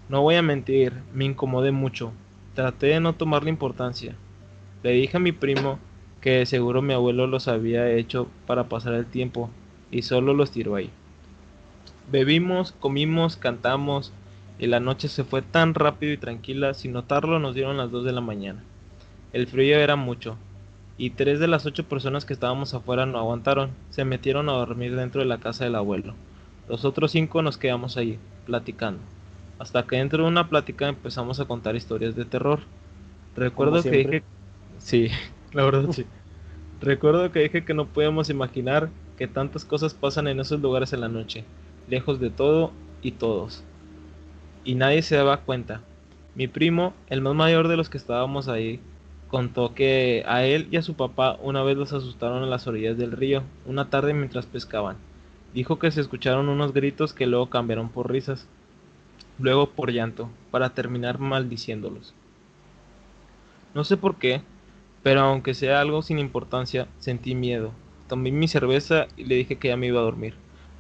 [0.10, 2.14] No voy a mentir, me incomodé mucho,
[2.54, 4.16] Traté de no tomarle importancia.
[4.84, 5.80] Le dije a mi primo
[6.24, 9.50] que seguro mi abuelo los había hecho para pasar el tiempo
[9.92, 10.90] y solo los tiró ahí.
[12.10, 14.14] Bebimos, comimos, cantamos
[14.58, 18.06] y la noche se fue tan rápido y tranquila, sin notarlo nos dieron las 2
[18.06, 18.64] de la mañana.
[19.34, 20.38] El frío era mucho
[20.98, 24.96] y tres de las ocho personas que estábamos afuera no aguantaron, se metieron a dormir
[24.96, 26.14] dentro de la casa del abuelo.
[26.70, 29.02] Los otros cinco nos quedamos allí, platicando.
[29.60, 32.62] Hasta que dentro de una plática empezamos a contar historias de terror.
[33.36, 34.24] Recuerdo que dije...
[34.78, 35.10] Sí,
[35.54, 36.06] la verdad sí.
[36.82, 41.02] Recuerdo que dije que no podíamos imaginar que tantas cosas pasan en esos lugares en
[41.02, 41.46] la noche,
[41.88, 43.64] lejos de todo y todos.
[44.66, 45.82] Y nadie se daba cuenta.
[46.36, 48.80] Mi primo, el más mayor de los que estábamos ahí,
[49.30, 52.98] contó que a él y a su papá una vez los asustaron en las orillas
[52.98, 54.98] del río, una tarde mientras pescaban.
[55.54, 58.48] Dijo que se escucharon unos gritos que luego cambiaron por risas
[59.40, 62.14] luego por llanto, para terminar maldiciéndolos.
[63.74, 64.42] No sé por qué,
[65.04, 67.72] pero aunque sea algo sin importancia, sentí miedo.
[68.08, 70.34] Tomé mi cerveza y le dije que ya me iba a dormir,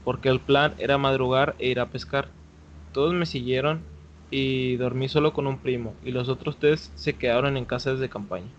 [0.04, 2.30] porque el plan era madrugar e ir a pescar.
[2.94, 3.82] Todos me siguieron
[4.32, 8.10] y dormí solo con un primo, y los otros tres se quedaron en casas de
[8.10, 8.50] campaña.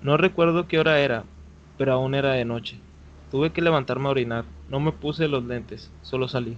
[0.00, 1.24] No recuerdo qué hora era,
[1.76, 2.78] pero aún era de noche.
[3.30, 6.56] Tuve que levantarme a orinar, no me puse los lentes, solo salí.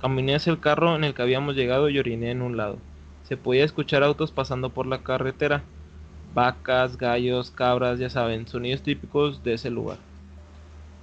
[0.00, 2.78] Caminé hacia el carro en el que habíamos llegado y oriné en un lado.
[3.22, 5.62] Se podía escuchar autos pasando por la carretera.
[6.34, 9.98] Vacas, gallos, cabras, ya saben, sonidos típicos de ese lugar.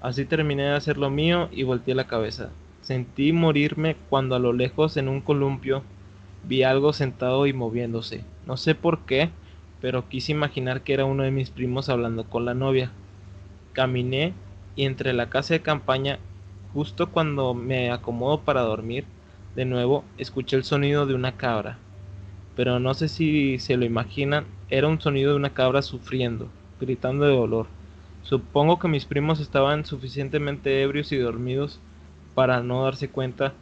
[0.02, 2.50] Así terminé de hacer lo mío y volteé la cabeza.
[2.82, 5.84] Sentí morirme cuando a lo lejos en un columpio
[6.44, 8.24] vi algo sentado y moviéndose.
[8.46, 9.30] No sé por qué,
[9.82, 12.92] pero quise imaginar que era uno de mis primos hablando con la novia.
[13.74, 14.34] Caminé
[14.76, 16.20] y entre la casa de campaña
[16.74, 19.04] Justo cuando me acomodo para dormir,
[19.56, 21.80] de nuevo escuché el sonido de una cabra.
[22.60, 26.50] Pero no sé si se lo imaginan, era un sonido de una cabra sufriendo,
[26.82, 27.68] gritando de dolor.
[28.22, 31.80] Supongo que mis primos estaban suficientemente ebrios y dormidos
[32.36, 33.54] para no darse cuenta,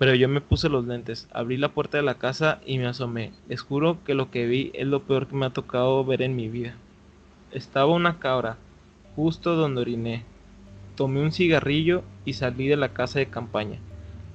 [0.00, 3.30] pero yo me puse los lentes, abrí la puerta de la casa y me asomé.
[3.48, 6.34] Les juro que lo que vi es lo peor que me ha tocado ver en
[6.34, 6.74] mi vida.
[7.52, 8.56] Estaba una cabra,
[9.14, 10.24] justo donde oriné,
[10.96, 13.78] Tomé un cigarrillo y salí de la casa de campaña.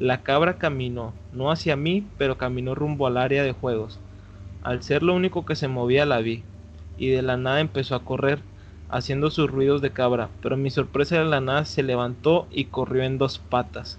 [0.04, 4.02] La cabra caminó, no hacia mí, pero caminó rumbo al área de juegos.
[4.62, 6.44] Al ser lo único que se movía la vi,
[6.98, 8.40] y de la nada empezó a correr,
[8.90, 13.04] haciendo sus ruidos de cabra, pero mi sorpresa de la nada se levantó y corrió
[13.04, 13.98] en dos patas.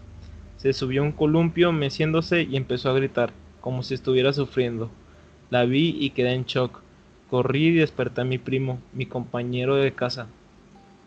[0.58, 3.32] Se subió un columpio meciéndose y empezó a gritar,
[3.62, 4.90] como si estuviera sufriendo.
[5.48, 6.82] La vi y quedé en shock.
[7.30, 10.26] Corrí y desperté a mi primo, mi compañero de casa.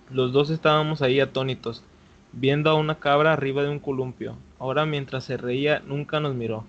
[0.10, 1.84] Los dos estábamos ahí atónitos,
[2.32, 4.36] viendo a una cabra arriba de un columpio.
[4.60, 6.66] Ahora mientras se reía nunca nos miró.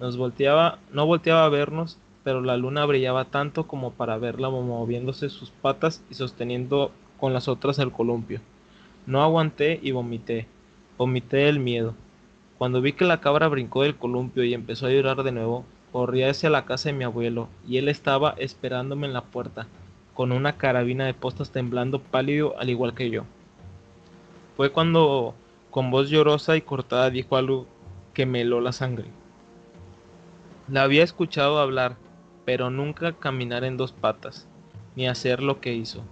[0.00, 5.28] Nos volteaba, no volteaba a vernos, pero la luna brillaba tanto como para verla moviéndose
[5.28, 8.40] sus patas y sosteniendo con las otras el columpio.
[9.06, 10.46] No aguanté y vomité.
[10.96, 11.94] Vomité el miedo.
[12.58, 16.22] Cuando vi que la cabra brincó del columpio y empezó a llorar de nuevo, corrí
[16.22, 19.66] hacia la casa de mi abuelo y él estaba esperándome en la puerta
[20.14, 23.24] con una carabina de postas temblando pálido al igual que yo.
[24.56, 25.34] Fue cuando
[25.70, 27.66] con voz llorosa y cortada dijo algo
[28.12, 29.06] que me heló la sangre.
[30.68, 31.96] La había escuchado hablar,
[32.44, 34.48] pero nunca caminar en dos patas.
[34.96, 36.04] ni hacer lo que hizo.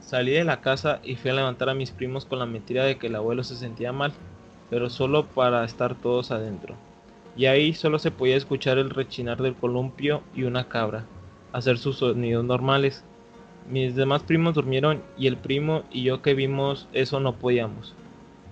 [0.00, 2.96] Salí de la casa y fui a levantar a mis primos con la mentira de
[2.96, 4.12] que el abuelo se sentía mal,
[4.70, 6.76] pero solo para estar todos adentro.
[7.36, 11.04] Y ahí solo se podía escuchar el rechinar del columpio y una cabra,
[11.52, 13.04] hacer sus sonidos normales.
[13.68, 17.94] Mis demás primos durmieron y el primo y yo que vimos eso no podíamos.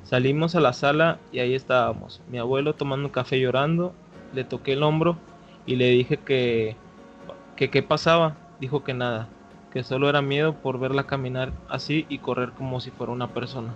[0.04, 2.20] Salimos a la sala y ahí estábamos.
[2.30, 3.92] Mi abuelo tomando café llorando,
[4.32, 5.16] le toqué el hombro
[5.66, 6.76] y le dije que
[7.56, 8.36] que qué pasaba.
[8.58, 9.28] Dijo que nada,
[9.72, 13.74] que solo era miedo por verla caminar así y correr como si fuera una persona.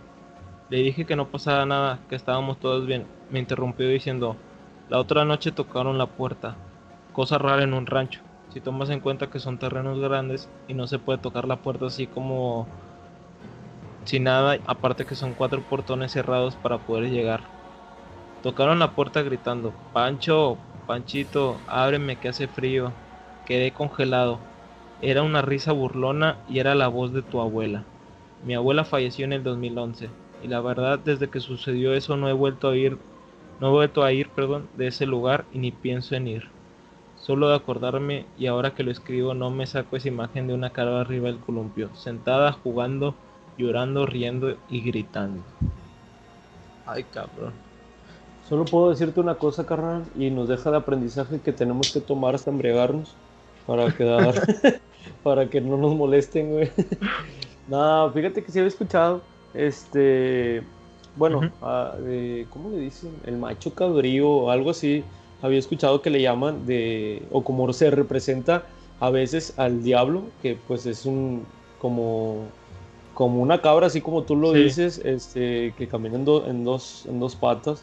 [0.69, 3.07] Le dije que no pasaba nada, que estábamos todos bien.
[3.31, 4.37] Me interrumpió diciendo,
[4.89, 6.57] la otra noche tocaron la puerta,
[7.13, 8.26] cosa rara en un rancho.
[8.57, 11.89] Si tomas en cuenta que son terrenos grandes y no se puede tocar la puerta
[11.89, 12.67] así como
[14.07, 17.43] sin nada, aparte que son cuatro portones cerrados para poder llegar.
[18.43, 22.95] Tocaron la puerta gritando, Pancho, Panchito, ábreme que hace frío.
[23.45, 24.39] Quedé congelado.
[25.03, 27.83] Era una risa burlona y era la voz de tu abuela.
[28.43, 30.09] Mi abuela falleció en el 2011
[30.43, 32.97] y la verdad desde que sucedió eso no he vuelto a ir
[33.61, 36.56] no he vuelto a ir, perdón, de ese lugar y ni pienso en ir.
[37.27, 40.71] Solo de acordarme y ahora que lo escribo no me saco esa imagen de una
[40.71, 43.17] cara arriba del columpio, sentada jugando,
[43.59, 45.43] llorando, riendo y gritando.
[46.87, 47.53] Ay, cabrón.
[48.49, 52.37] Solo puedo decirte una cosa, carnal, y nos deja de aprendizaje que tenemos que tomar
[52.37, 53.13] hasta embriagarnos
[53.67, 54.33] para quedar,
[55.25, 56.71] para que no nos molesten, güey.
[57.67, 59.21] no, fíjate que sí había escuchado,
[59.53, 60.63] este,
[61.17, 61.97] bueno, ah,
[62.51, 63.11] ¿cómo le dicen?
[63.27, 65.03] El macho cabrío o algo así.
[65.47, 68.67] Había escuchado que le llaman de, o como se representa
[69.01, 71.45] a veces al diablo, que pues es un,
[71.81, 72.47] como,
[73.15, 77.21] como una cabra, así como tú lo dices, este, que camina en, en, dos, en
[77.21, 77.83] dos patas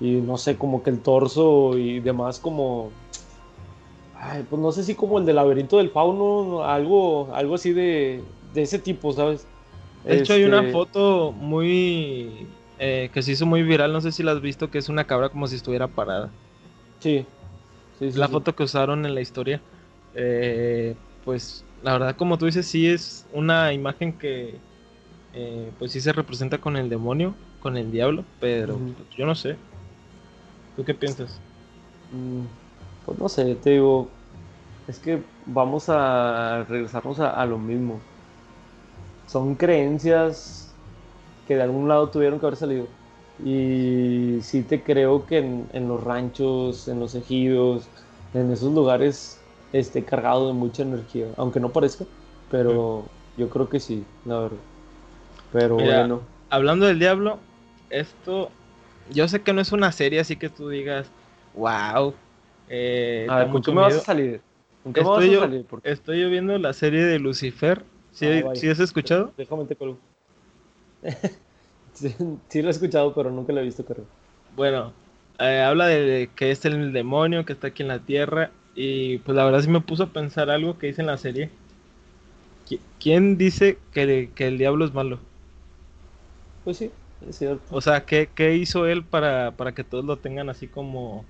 [0.00, 2.90] y no sé, como que el torso y demás como
[4.22, 8.22] Ay, pues no sé si como el del laberinto del fauno, algo, algo así de,
[8.52, 9.46] de ese tipo, ¿sabes?
[10.04, 12.46] De hecho, hay una este foto muy.
[12.78, 15.04] Eh, que se hizo muy viral, no sé si la has visto, que es una
[15.04, 16.30] cabra como si estuviera parada.
[17.00, 17.26] Sí.
[17.98, 19.60] sí, la foto que usaron en la historia.
[20.14, 24.60] Eh, pues la verdad, como tú dices, sí es una imagen que.
[25.32, 29.34] Eh, pues sí se representa con el demonio, con el diablo, pero pues, yo no
[29.34, 29.56] sé.
[30.76, 31.40] ¿Tú qué piensas?
[32.10, 32.44] Mm,
[33.06, 34.10] pues no sé, te digo,
[34.88, 38.00] es que vamos a regresarnos a, lo mismo.
[39.26, 40.74] Son creencias
[41.46, 42.88] que de algún lado tuvieron que haber salido.
[43.44, 47.88] Y sí te creo que en, los ranchos, en los ejidos,
[48.34, 49.40] en esos lugares
[49.72, 51.28] esté cargado de mucha energía.
[51.36, 52.04] Aunque no parezca,
[52.50, 54.58] pero yo creo que sí, la verdad.
[55.52, 56.20] Pero bueno.
[56.50, 57.38] Hablando del diablo,
[57.90, 58.50] esto,
[59.12, 61.10] yo sé que no es una serie así que tú digas,
[61.54, 62.14] wow,
[62.68, 64.40] eh, a ver, ¿con qué me vas a salir?
[64.92, 65.66] qué estoy, vas a salir?
[65.84, 67.84] estoy yo viendo la serie de Lucifer.
[68.12, 69.32] ¿Sí, ah, has escuchado?
[69.36, 69.98] Déjame te colgo.
[72.48, 74.04] Sí, lo he escuchado, pero nunca lo he visto, creo.
[74.56, 74.92] Bueno,
[75.38, 78.50] eh, habla de que es el demonio que está aquí en la tierra.
[78.74, 81.50] Y pues la verdad sí me puso a pensar algo que dice en la serie.
[83.00, 85.18] ¿Quién dice que, que el diablo es malo?
[86.64, 86.90] Pues sí,
[87.28, 87.64] es cierto.
[87.74, 91.24] O sea, ¿qué, qué hizo él para, para que todos lo tengan así como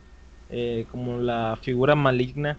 [0.53, 2.59] eh, como la figura maligna.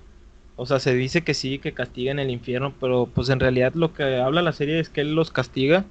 [0.56, 3.74] O sea, se dice que sí, que castiga en el infierno, pero pues en realidad
[3.74, 5.86] lo que habla la serie es que él los castiga,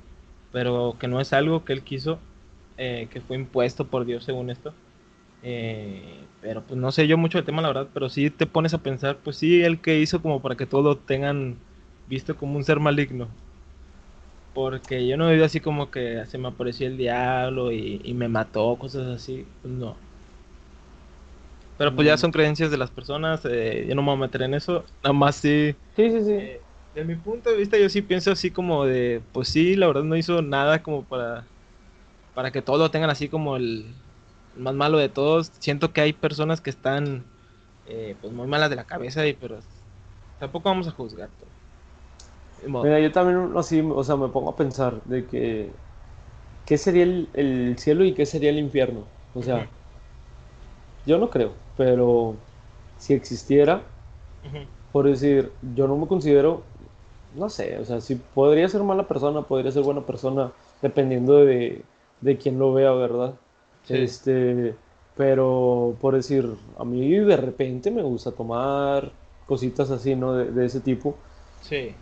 [0.53, 2.19] pero que no es algo que él quiso,
[2.77, 4.75] eh, que fue impuesto por Dios según esto.
[5.43, 8.75] Eh, pero pues no sé yo mucho del tema, la verdad, pero sí te pones
[8.75, 11.57] a pensar, pues sí, él que hizo como para que todos lo tengan
[12.07, 13.29] visto como un ser maligno.
[14.53, 18.15] Porque yo no he visto así como que se me apareció el diablo y, y
[18.15, 19.45] me mató, cosas así.
[19.63, 19.97] Pues no.
[21.77, 24.43] Pero pues ya son creencias de las personas, eh, yo no me voy a meter
[24.43, 25.75] en eso, nada más sí.
[25.97, 26.33] Sí, sí, sí.
[26.37, 26.63] Eh,
[26.95, 30.03] de mi punto de vista yo sí pienso así como de, pues sí, la verdad
[30.03, 31.47] no hizo nada como para,
[32.34, 33.95] para que todos lo tengan así como el,
[34.57, 35.53] más malo de todos.
[35.59, 37.24] Siento que hay personas que están
[37.86, 39.61] eh, pues muy malas de la cabeza y pero
[40.38, 42.82] tampoco vamos a juzgar todo.
[42.82, 45.70] Mira, yo también así, o sea, me pongo a pensar de que
[46.66, 49.05] qué sería el, cielo y qué sería el infierno.
[49.34, 49.66] O sea,
[51.07, 52.36] yo no creo, pero
[52.99, 53.82] si existiera,
[54.93, 56.62] por decir, yo no me considero,
[57.35, 60.53] no sé, o sea, si podría ser mala persona, podría ser buena persona,
[60.83, 61.83] dependiendo de,
[62.20, 63.35] de quién lo vea, ¿verdad?
[63.89, 64.74] Este,
[65.16, 69.12] pero por decir, a mí de repente me gusta tomar
[69.47, 70.35] cositas así, ¿no?
[70.35, 71.16] De, ese tipo.
[71.62, 71.95] Sí.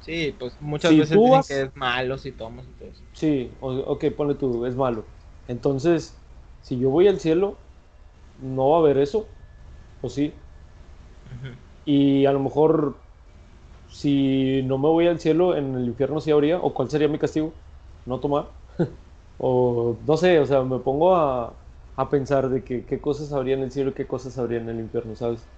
[0.00, 2.66] Sí, pues muchas veces dicen que es malo si tomas.
[2.66, 3.02] Entonces.
[3.12, 5.04] Sí, ok, ponle tú, es malo.
[5.48, 6.14] Entonces,
[6.62, 7.56] si yo voy al cielo,
[8.42, 9.26] no va a haber eso,
[10.02, 10.32] ¿o sí?
[11.86, 12.96] Y a lo mejor
[13.94, 17.18] si no me voy al cielo, en el infierno sí habría, o cuál sería mi
[17.18, 17.54] castigo,
[18.04, 18.52] no tomar,
[19.38, 21.56] o no sé, o sea, me pongo a,
[21.96, 24.68] a pensar de que, qué cosas habría en el cielo y qué cosas habría en
[24.68, 25.48] el infierno, ¿sabes?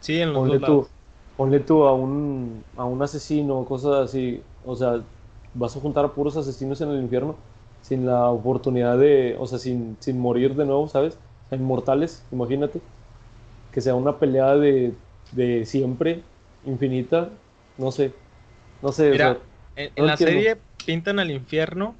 [0.00, 0.94] Sí, en los ponle dos tú, lados.
[1.36, 5.04] ponle tú a un, a un asesino, cosas así, o sea,
[5.52, 7.36] vas a juntar a puros asesinos en el infierno
[7.80, 11.18] sin la oportunidad de, o sea, sin, sin morir de nuevo, ¿sabes?
[11.50, 12.82] Inmortales, imagínate,
[13.70, 14.98] que sea una pelea de,
[15.30, 16.24] de siempre,
[16.62, 17.30] infinita,
[17.78, 18.14] no sé,
[18.82, 19.42] no sé, o Mira, sea,
[19.76, 21.96] en, la serie pintan al infierno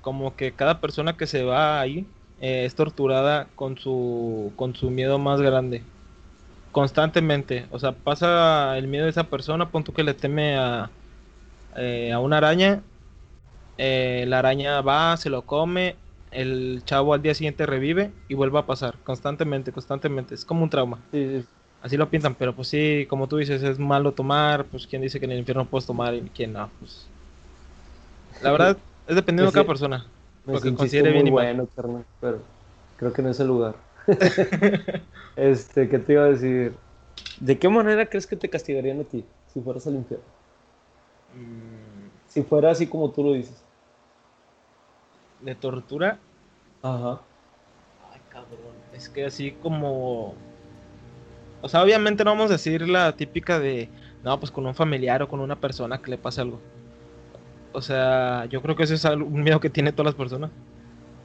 [0.00, 4.90] como que cada persona que se va ahí eh, es torturada con su, con su
[4.90, 5.84] miedo más grande.
[6.72, 7.68] Constantemente.
[7.70, 10.92] O sea, pasa el miedo de esa persona, pon tú que le teme a,
[11.76, 12.84] eh, a una araña.
[13.78, 15.96] eh, la araña va, se lo come.
[16.30, 19.02] El chavo al día siguiente revive y vuelve a pasar.
[19.04, 20.34] Constantemente, constantemente.
[20.34, 21.00] Es como un trauma.
[21.12, 21.48] sí, sí.
[21.82, 25.20] Así lo pintan, pero pues sí, como tú dices, es malo tomar, pues quién dice
[25.20, 27.06] que en el infierno puedes tomar y quién no, pues.
[28.42, 30.04] La verdad, es dependiendo de cada persona.
[30.46, 31.44] Lo que considere bien y mal.
[31.44, 32.38] bueno, carnal, pero
[32.96, 33.74] creo que no es el lugar.
[35.36, 36.74] este, ¿qué te iba a decir?
[37.40, 40.24] ¿De qué manera crees que te castigarían a ti si fueras al infierno?
[41.34, 43.62] Mm, Si fuera así como tú lo dices.
[45.44, 46.18] De tortura,
[46.82, 47.20] Ajá.
[48.12, 50.34] ay cabrón, es que así como.
[51.74, 53.88] Obviamente no vamos a decir la típica de,
[54.24, 56.60] no, pues con un familiar o con una persona que le pase algo.
[57.72, 60.50] O sea, yo creo que ese es un miedo que tiene todas las personas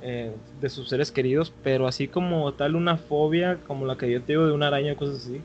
[0.01, 4.21] eh, de sus seres queridos, pero así como tal una fobia como la que yo
[4.21, 5.41] te digo de una araña o cosas así,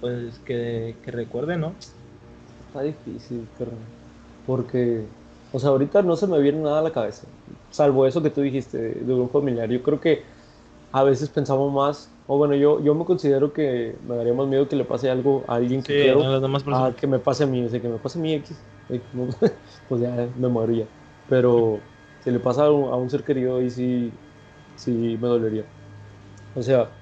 [0.00, 1.74] pues que, que recuerde, ¿no?
[2.66, 3.78] Está difícil, carnal.
[4.46, 5.04] Porque,
[5.52, 7.26] o sea, ahorita no se me viene nada a la cabeza.
[7.70, 9.68] Salvo eso que tú dijiste de un familiar.
[9.68, 10.22] Yo creo que
[10.92, 14.68] a veces pensamos más, o bueno, yo, yo me considero que me daría más miedo
[14.68, 16.20] que le pase algo a alguien que Sí, quiero.
[16.20, 18.66] a las que me pase a mí, o sea, que me pase a mí X,
[18.88, 19.28] X, no,
[19.88, 20.88] pues ya me muero ya.
[21.26, 24.20] Pero si le pasa a un, a un ser querido, ahí sí,
[24.74, 25.66] sí me dolería.
[26.54, 26.96] O sea,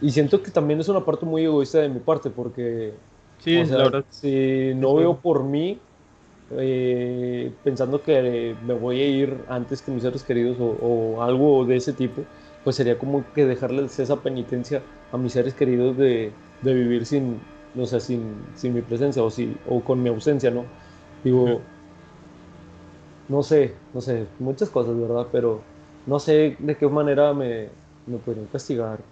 [0.00, 3.00] y siento que también es una parte muy egoísta de mi parte, porque,
[3.38, 4.06] Sí, o sea, la verdad.
[4.08, 5.82] si no veo por mí,
[6.50, 11.64] eh, pensando que me voy a ir antes que mis seres queridos o, o algo
[11.66, 12.28] de ese tipo,
[12.64, 17.48] pues sería como que dejarles esa penitencia a mis seres queridos de, de vivir sin,
[17.74, 20.74] no sé, sin, sin mi presencia o, si, o con mi ausencia, ¿no?
[21.22, 21.72] Digo,
[23.26, 25.28] no sé, no sé, muchas cosas, ¿verdad?
[25.32, 25.72] Pero
[26.04, 29.10] no sé de qué manera me, me podrían castigar.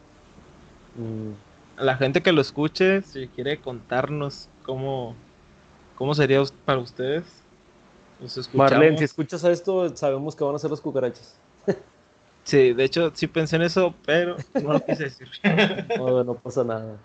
[0.94, 1.34] Mm,
[1.76, 5.26] A la gente que lo escuche, si quiere contarnos cómo,
[5.94, 7.48] cómo sería para ustedes.
[8.52, 11.42] Marlene, si escuchas esto, sabemos que van a ser las cucarachas.
[12.44, 15.28] Sí, de hecho sí pensé en eso, pero no lo quise decir.
[15.98, 16.96] No, no pasa nada.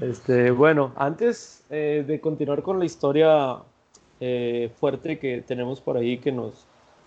[0.00, 3.58] Este, bueno, antes eh, de continuar con la historia
[4.20, 6.66] eh, fuerte que tenemos por ahí que nos,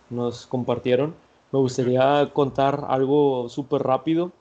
[0.10, 1.14] nos compartieron,
[1.52, 4.32] me gustaría contar algo súper rápido,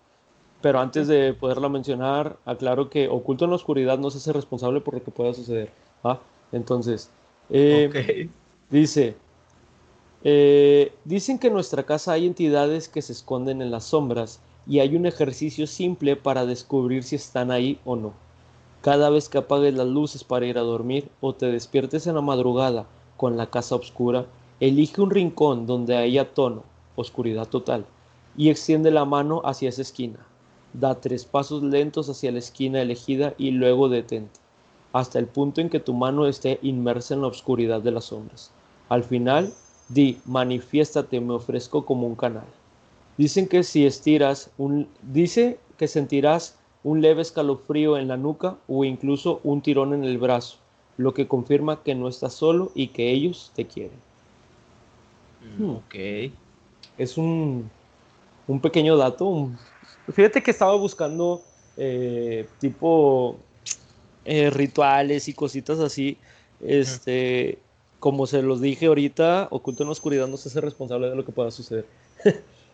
[0.62, 4.80] pero antes de poderla mencionar, aclaro que Oculto en la Oscuridad no se hace responsable
[4.80, 5.70] por lo que pueda suceder.
[6.02, 6.18] ¿ah?
[6.52, 7.10] Entonces,
[7.50, 8.28] eh.
[8.70, 9.16] Dice,
[10.24, 14.80] eh, dicen que en nuestra casa hay entidades que se esconden en las sombras y
[14.80, 18.12] hay un ejercicio simple para descubrir si están ahí o no.
[18.80, 22.20] Cada vez que apagues las luces para ir a dormir o te despiertes en la
[22.20, 22.86] madrugada
[23.16, 24.26] con la casa oscura,
[24.60, 26.62] elige un rincón donde haya tono,
[26.96, 27.84] oscuridad total,
[28.36, 30.26] y extiende la mano hacia esa esquina.
[30.72, 34.40] Da tres pasos lentos hacia la esquina elegida y luego detente
[34.96, 38.50] hasta el punto en que tu mano esté inmersa en la oscuridad de las sombras.
[38.88, 39.52] Al final,
[39.88, 42.44] di, manifiéstate, me ofrezco como un canal.
[43.16, 48.84] Dicen que si estiras un, dice que sentirás un leve escalofrío en la nuca o
[48.84, 50.58] incluso un tirón en el brazo,
[50.98, 53.98] lo que confirma que no estás solo y que ellos te quieren.
[55.58, 55.94] Mm, Ok.
[56.98, 57.70] es un,
[58.46, 59.24] un pequeño dato.
[59.26, 59.58] un-
[60.12, 61.42] Fíjate que estaba buscando
[61.76, 63.36] eh, tipo
[64.24, 66.16] eh, rituales y cositas así.
[66.60, 67.58] Este,
[68.00, 71.24] como se los dije ahorita, Oculto en la Oscuridad no se hace responsable de lo
[71.24, 71.86] que pueda suceder.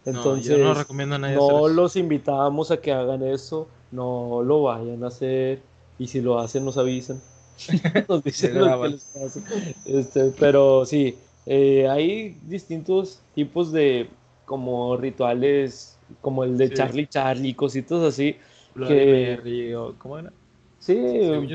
[0.04, 1.68] Entonces, no, yo no recomiendo a nadie no hacer eso.
[1.68, 5.60] los invitamos a que hagan eso, no lo vayan a hacer.
[5.98, 7.20] Y si lo hacen, nos avisan.
[8.08, 9.40] nos dicen lo que les pasa.
[9.84, 11.16] Este, pero sí,
[11.46, 14.08] eh, hay distintos tipos de
[14.44, 16.74] como rituales, como el de Sí.
[16.74, 18.36] Charlie Charlie, cositas así.
[18.74, 20.32] Bloody que- Mary o- ¿Cómo era?
[20.80, 20.96] Sí,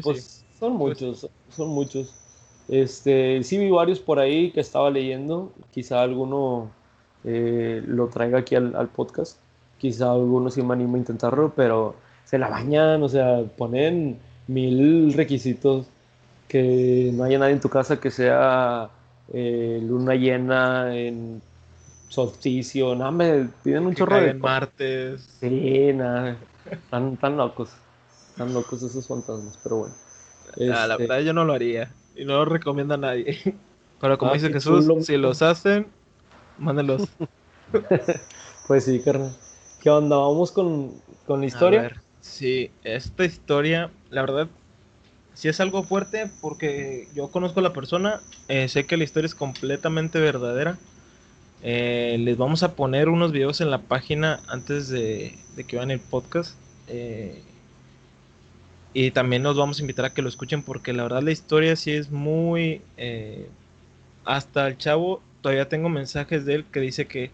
[0.03, 0.45] pues sí.
[0.59, 2.13] son Pues- muchos, son muchos.
[2.68, 6.70] Este, sí vi varios por ahí que estaba leyendo, quizá alguno
[7.24, 9.38] eh, lo traiga aquí al, al podcast,
[9.78, 11.95] quizá alguno sí me anima a intentarlo, pero
[12.26, 15.86] se la bañan, o sea, ponen mil requisitos
[16.47, 18.89] que no haya nadie en tu casa que sea
[19.34, 21.41] eh, luna llena en
[22.09, 25.38] solsticio, no me piden un chorro de martes.
[25.39, 26.38] Sí, nada,
[26.89, 27.70] tan, tan locos,
[28.38, 29.95] tan locos esos fantasmas, pero bueno.
[30.74, 33.38] Ah, la este verdad yo no lo haría y no lo recomiendo a nadie.
[34.01, 35.88] Pero como ah, dice Jesús, si los hacen,
[36.57, 37.07] mándenlos.
[38.68, 39.36] pues sí, carnal.
[39.82, 40.18] ¿Qué onda?
[40.18, 40.93] ¿Vamos con,
[41.26, 42.01] con la historia?
[42.22, 44.47] sí, esta historia, la verdad,
[45.38, 49.28] si es algo fuerte porque yo conozco a la persona, eh, sé que la historia
[49.28, 50.78] es completamente verdadera.
[51.61, 55.38] Eh, les vamos a poner unos videos en la página antes de,
[55.68, 56.57] que vean el podcast.
[56.88, 57.43] Eh,
[58.99, 61.75] y también nos vamos a invitar a que lo escuchen porque la verdad la historia
[61.75, 62.81] sí es muy...
[64.25, 67.29] hasta el chavo, todavía tengo mensajes de él que dice que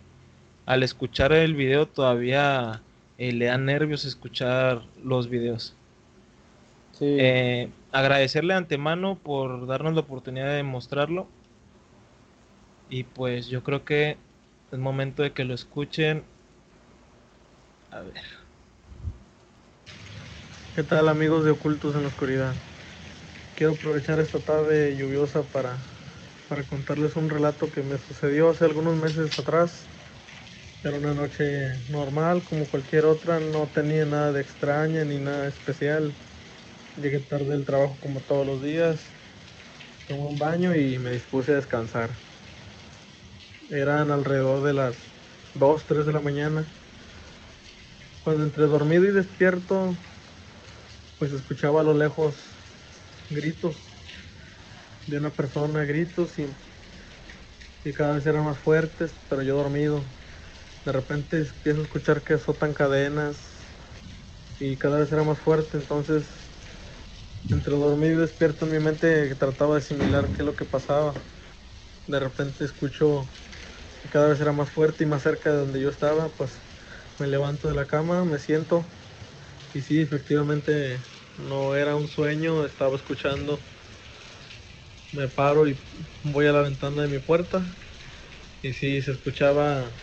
[0.66, 2.82] al escuchar el video todavía
[3.18, 5.74] le da nervios escuchar los videos.
[7.00, 11.28] Eh, agradecerle de antemano por darnos la oportunidad de mostrarlo.
[12.90, 14.18] Y pues yo creo que
[14.70, 16.24] es momento de que lo escuchen.
[17.90, 18.43] A ver.
[20.76, 22.52] ¿Qué tal amigos de Ocultos en la Oscuridad?
[23.56, 25.78] Quiero aprovechar esta tarde lluviosa para,
[26.50, 29.84] para contarles un relato que me sucedió hace algunos meses atrás.
[30.84, 36.12] Era una noche normal como cualquier otra, no tenía nada de extraña ni nada especial.
[37.00, 39.00] Llegué tarde del trabajo como todos los días.
[40.08, 42.10] Tomé un baño y me dispuse a descansar.
[43.70, 44.96] Eran alrededor de las
[45.54, 46.66] 2, 3 de la mañana.
[48.24, 49.96] Cuando entre dormido y despierto,
[51.24, 52.62] pues escuchaba a lo lejos
[53.30, 53.98] gritos
[55.06, 56.58] de una persona, gritos y,
[57.84, 60.16] y cada vez eran más fuertes, pero yo dormido.
[60.86, 63.80] De repente empiezo a escuchar que azotan cadenas
[64.60, 66.56] y cada vez era más fuerte, entonces
[67.50, 71.24] entre dormido y despierto en mi mente trataba de asimilar qué es lo que pasaba.
[72.08, 73.36] De repente escucho
[73.98, 76.66] que cada vez era más fuerte y más cerca de donde yo estaba, pues
[77.18, 78.96] me levanto de la cama, me siento
[79.74, 81.06] y sí, efectivamente
[81.38, 83.68] no era un sueño, estaba escuchando.
[85.12, 85.80] Me paro y
[86.24, 87.78] voy a la ventana de mi puerta
[88.62, 90.02] y sí, se escuchaba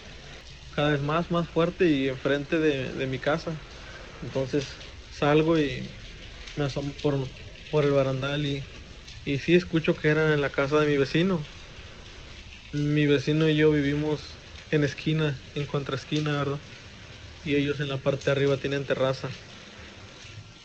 [0.71, 3.63] cada vez más, más fuerte y enfrente de, de mi casa.
[4.21, 5.97] Entonces salgo y
[6.57, 7.35] me asomo por,
[7.71, 8.71] por el barandal y,
[9.25, 11.53] y sí escucho que era en la casa de mi vecino.
[12.73, 16.63] Mi vecino y yo vivimos en esquina, en contraesquina, ¿verdad?
[17.43, 19.41] Y ellos en la parte de arriba tienen terraza.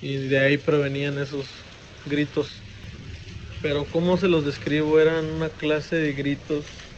[0.07, 1.67] Y de ahí provenían esos
[2.03, 2.67] gritos.
[3.61, 6.89] Pero como se los describo, eran una clase de gritos.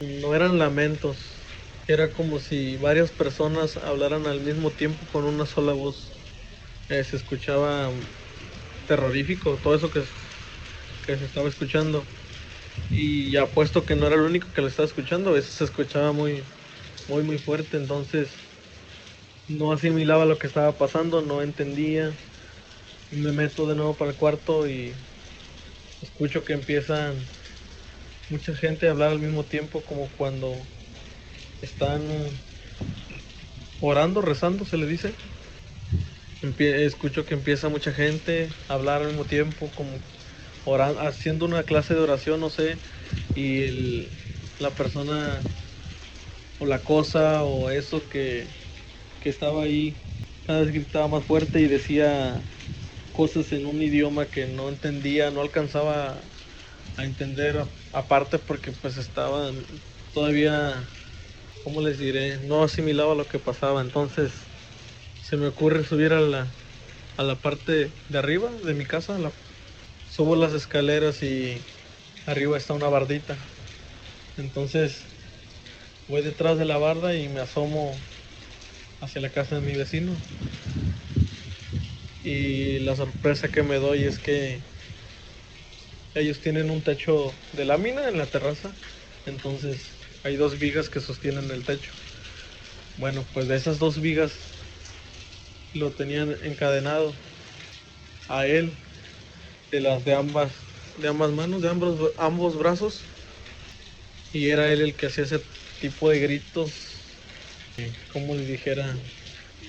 [0.00, 1.56] No eran lamentos.
[1.86, 6.18] Era como si varias personas hablaran al mismo tiempo con una sola voz.
[6.88, 7.92] Eh, se escuchaba
[8.86, 10.04] terrorífico todo eso que,
[11.02, 12.12] que se estaba escuchando.
[12.90, 16.52] Y apuesto que no era el único que lo estaba escuchando, veces se escuchaba muy,
[17.06, 18.46] muy, muy fuerte, entonces
[19.46, 22.20] no asimilaba lo que estaba pasando, no entendía.
[23.10, 24.94] Me meto de nuevo para el cuarto y
[26.00, 27.30] escucho que empiezan
[28.28, 30.68] mucha gente a hablar al mismo tiempo, como cuando
[31.60, 32.42] están
[33.80, 35.16] orando, rezando, se le dice.
[36.58, 39.98] Escucho que empieza mucha gente a hablar al mismo tiempo, como
[40.64, 42.80] orando, haciendo una clase de oración, no sé,
[43.34, 44.10] y
[44.58, 45.42] la persona
[46.58, 48.56] o la cosa o eso que,
[49.20, 50.02] que estaba ahí
[50.44, 52.44] cada vez gritaba más fuerte y decía
[53.14, 56.32] cosas en un idioma que no entendía, no alcanzaba
[56.96, 59.52] a entender aparte porque pues estaba
[60.12, 60.94] todavía,
[61.62, 62.40] ¿cómo les diré?
[62.40, 64.52] No asimilaba lo que pasaba, entonces
[65.20, 66.58] se me ocurre subir a la,
[67.16, 69.18] a la parte de arriba de mi casa.
[70.04, 71.68] subo las escaleras y
[72.26, 73.54] arriba está una bardita.
[74.36, 75.10] Entonces
[76.06, 78.08] voy detrás de la barda y me asomo
[79.00, 80.26] hacia la casa de mi vecino.
[82.24, 84.66] Y la sorpresa que me doy es que
[86.14, 88.80] ellos tienen un techo de lámina en la terraza.
[89.26, 91.92] Entonces hay dos vigas que sostienen el techo.
[92.96, 94.50] Bueno, pues de esas dos vigas
[95.74, 97.20] lo tenían encadenado
[98.28, 98.78] a él
[99.70, 100.54] de las de ambas
[100.96, 103.10] de ambas manos, de ambos ambos brazos
[104.32, 105.46] y era él el que hacía ese
[105.78, 107.24] tipo de gritos,
[108.08, 109.00] como le dijera,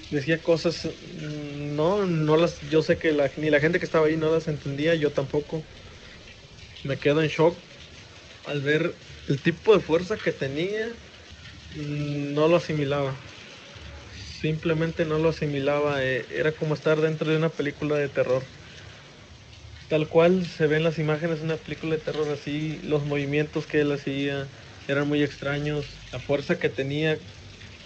[0.10, 4.18] decía cosas no no las yo sé que la, ni la gente que estaba ahí
[4.18, 5.70] no las entendía, yo tampoco.
[6.84, 7.68] Me quedo en shock
[8.43, 10.97] al ver el tipo de fuerza que tenía,
[11.72, 13.26] no lo asimilaba
[14.10, 16.03] simplemente no lo asimilaba.
[16.03, 18.51] Eh, era como estar dentro de una película de terror.
[19.88, 23.82] tal cual se ven las imágenes de una película de terror así, los movimientos que
[23.82, 24.51] él hacía
[24.88, 27.20] eran muy extraños, la fuerza que tenía,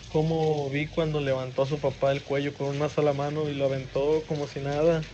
[0.09, 3.65] como vi cuando levantó a su papá el cuello con una sola mano y lo
[3.65, 5.11] aventó como si nada.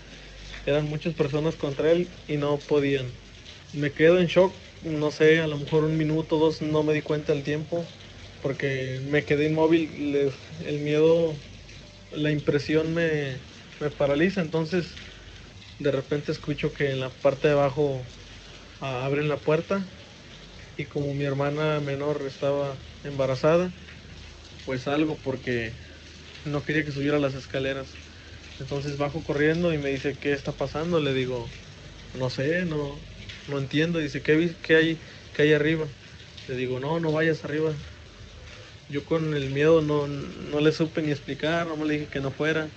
[0.65, 3.21] Eran muchas personas contra él y no podían.
[3.71, 7.01] Me quedo en shock, no sé, a lo mejor un minuto, dos, no me di
[7.03, 7.93] cuenta del tiempo,
[8.41, 10.15] porque me quedé inmóvil,
[10.59, 11.45] el miedo,
[12.11, 13.47] la impresión me,
[13.79, 15.01] me paraliza, entonces
[15.77, 18.13] de repente escucho que en la parte de abajo
[18.79, 19.93] ah, abren la puerta
[20.75, 23.75] y como mi hermana menor estaba embarazada,
[24.65, 25.71] pues salgo porque
[26.45, 27.87] no quería que subiera las escaleras.
[28.59, 30.99] Entonces bajo corriendo y me dice, ¿qué está pasando?
[30.99, 31.47] Le digo,
[32.17, 32.99] no sé, no,
[33.47, 33.99] no entiendo.
[33.99, 34.97] Dice, ¿qué, qué, hay,
[35.35, 35.85] ¿qué hay arriba?
[36.47, 37.71] Le digo, no, no vayas arriba.
[38.89, 42.31] Yo con el miedo no, no le supe ni explicar, no me dije que no
[42.31, 42.69] fuera.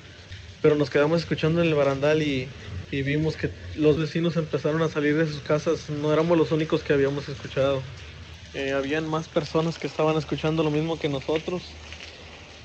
[0.60, 2.48] Pero nos quedamos escuchando en el barandal y,
[2.90, 5.88] y vimos que los vecinos empezaron a salir de sus casas.
[5.88, 7.82] No éramos los únicos que habíamos escuchado.
[8.58, 11.80] Eh, habían más personas que estaban escuchando lo mismo que nosotros,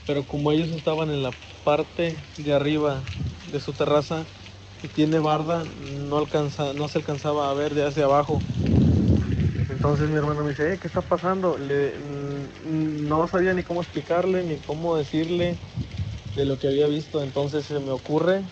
[0.06, 3.14] pero como ellos estaban en la parte de arriba
[3.44, 4.32] de su terraza
[4.82, 8.50] y tiene barda, no, alcanza, no se alcanzaba a ver de hacia abajo.
[9.68, 11.58] Entonces mi hermano me dice, eh, ¿qué está pasando?
[11.58, 15.62] Le, mm, no sabía ni cómo explicarle, ni cómo decirle
[16.36, 17.24] de lo que había visto.
[17.24, 18.52] Entonces se me ocurre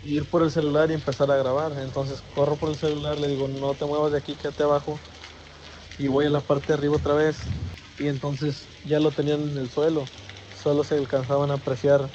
[0.00, 1.78] ir por el celular y empezar a grabar.
[1.78, 5.04] Entonces corro por el celular, le digo, no te muevas de aquí, quédate abajo.
[5.96, 7.56] Y voy a la parte de arriba otra vez.
[7.98, 10.14] Y entonces ya lo tenían en el suelo.
[10.52, 12.14] Solo se alcanzaban a apreciar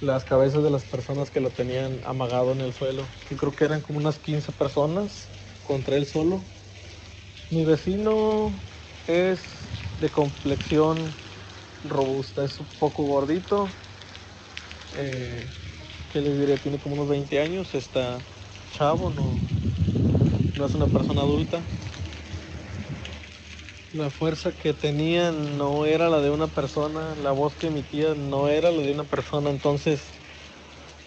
[0.00, 3.16] las cabezas de las personas que lo tenían amagado en el suelo.
[3.24, 6.52] Yo creo que eran como unas 15 personas contra él solo.
[7.50, 8.66] Mi vecino
[9.06, 11.18] es de complexión
[11.82, 13.80] robusta, es un poco gordito.
[14.90, 15.54] Eh,
[16.08, 18.28] que les diré, tiene como unos 20 años, está
[18.70, 19.50] chavo, no,
[20.54, 21.70] no es una persona adulta.
[23.94, 28.48] La fuerza que tenía no era la de una persona, la voz que emitía no
[28.48, 30.16] era la de una persona, entonces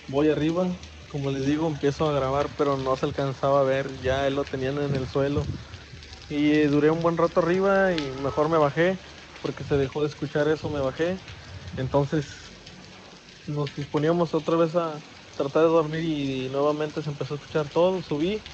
[0.08, 4.28] voy arriba, como les digo, empiezo a grabar, pero no se alcanzaba a ver, ya
[4.28, 5.52] él lo tenían en el suelo.
[6.28, 9.02] Y duré un buen rato arriba y mejor me bajé,
[9.42, 11.24] porque se dejó de escuchar eso, me bajé.
[11.76, 12.58] Entonces
[13.46, 15.04] nos disponíamos otra vez a
[15.36, 18.46] tratar de dormir y, nuevamente se empezó a escuchar todo, subí,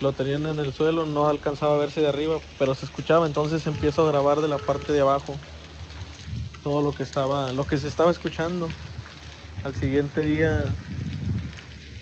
[0.00, 3.66] lo tenían en el suelo, no alcanzaba a verse de arriba, pero se escuchaba, entonces
[3.66, 5.42] empiezo a grabar de la parte de abajo
[6.60, 8.76] todo lo que estaba, lo que se estaba escuchando.
[9.62, 10.78] Al siguiente día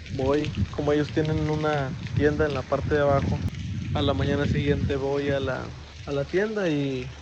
[0.08, 3.46] voy, como ellos tienen una tienda en la parte de abajo,
[3.92, 7.16] a la mañana siguiente voy a la, a la tienda y,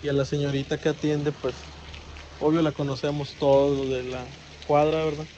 [0.00, 1.74] y a la señorita que atiende pues
[2.38, 5.28] obvio la conocemos todos de la cuadra, ¿verdad?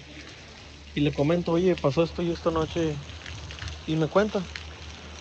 [0.94, 3.06] Y le comento, oye, pasó esto y esta noche.
[3.86, 4.52] Y me cuenta.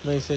[0.03, 0.35] Me dice,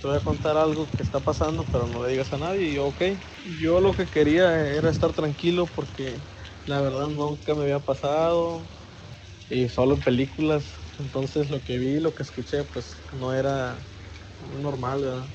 [0.00, 2.70] te voy a contar algo que está pasando, pero no le digas a nadie.
[2.70, 3.02] Y yo, ok.
[3.38, 6.26] Yo lo que quería era estar tranquilo porque
[6.66, 8.72] la verdad nunca me había pasado.
[9.48, 10.82] Y solo en películas.
[10.98, 13.88] Entonces lo que vi, lo que escuché, pues no era
[14.40, 15.34] normal, ¿verdad?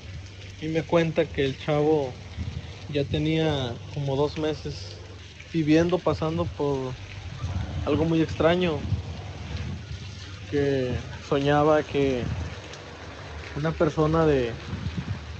[0.60, 2.22] Y me cuenta que el chavo
[2.88, 5.06] ya tenía como dos meses
[5.52, 6.98] viviendo, pasando por
[7.84, 8.90] algo muy extraño.
[10.46, 12.24] Que soñaba que
[13.56, 14.54] una persona de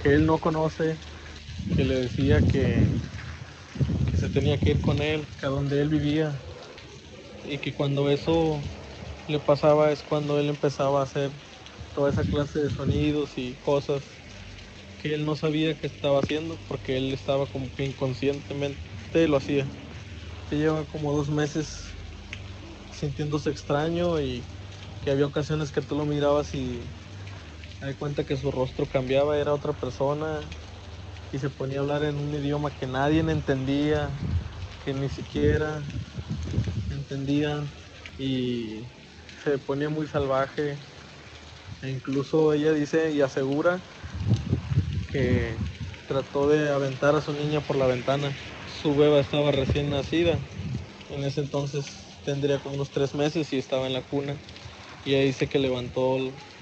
[0.03, 0.97] que él no conoce,
[1.77, 2.89] que le decía que,
[4.13, 6.37] se tenía que ir con él, a donde él vivía,
[7.45, 8.61] y que cuando eso
[9.29, 11.31] le pasaba es cuando él empezaba a hacer
[11.93, 14.03] toda esa clase de sonidos y cosas
[15.01, 19.65] que él no sabía que estaba haciendo porque él estaba como que inconscientemente lo hacía.
[20.49, 21.95] Que lleva como dos meses
[22.91, 24.43] sintiéndose extraño y
[25.05, 26.81] que había ocasiones que tú lo mirabas y
[27.79, 30.41] das cuenta que su rostro cambiaba, era otra persona
[31.31, 34.09] y se ponía a hablar en un idioma que nadie entendía,
[34.83, 35.83] que ni siquiera
[36.89, 37.69] entendían
[38.17, 38.81] y
[39.43, 40.79] se ponía muy salvaje.
[41.83, 43.79] E incluso ella dice y asegura
[45.11, 45.55] que
[46.07, 48.31] trató de aventar a su niña por la ventana
[48.65, 50.39] su beba estaba recién nacida.
[51.09, 51.85] En ese entonces
[52.23, 54.39] tendría como unos tres meses y estaba en la cuna.
[55.05, 56.17] Y ahí dice que levantó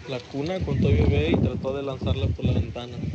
[0.06, 3.08] la cuna con todo el bebé y trató de lanzarla por la ventana.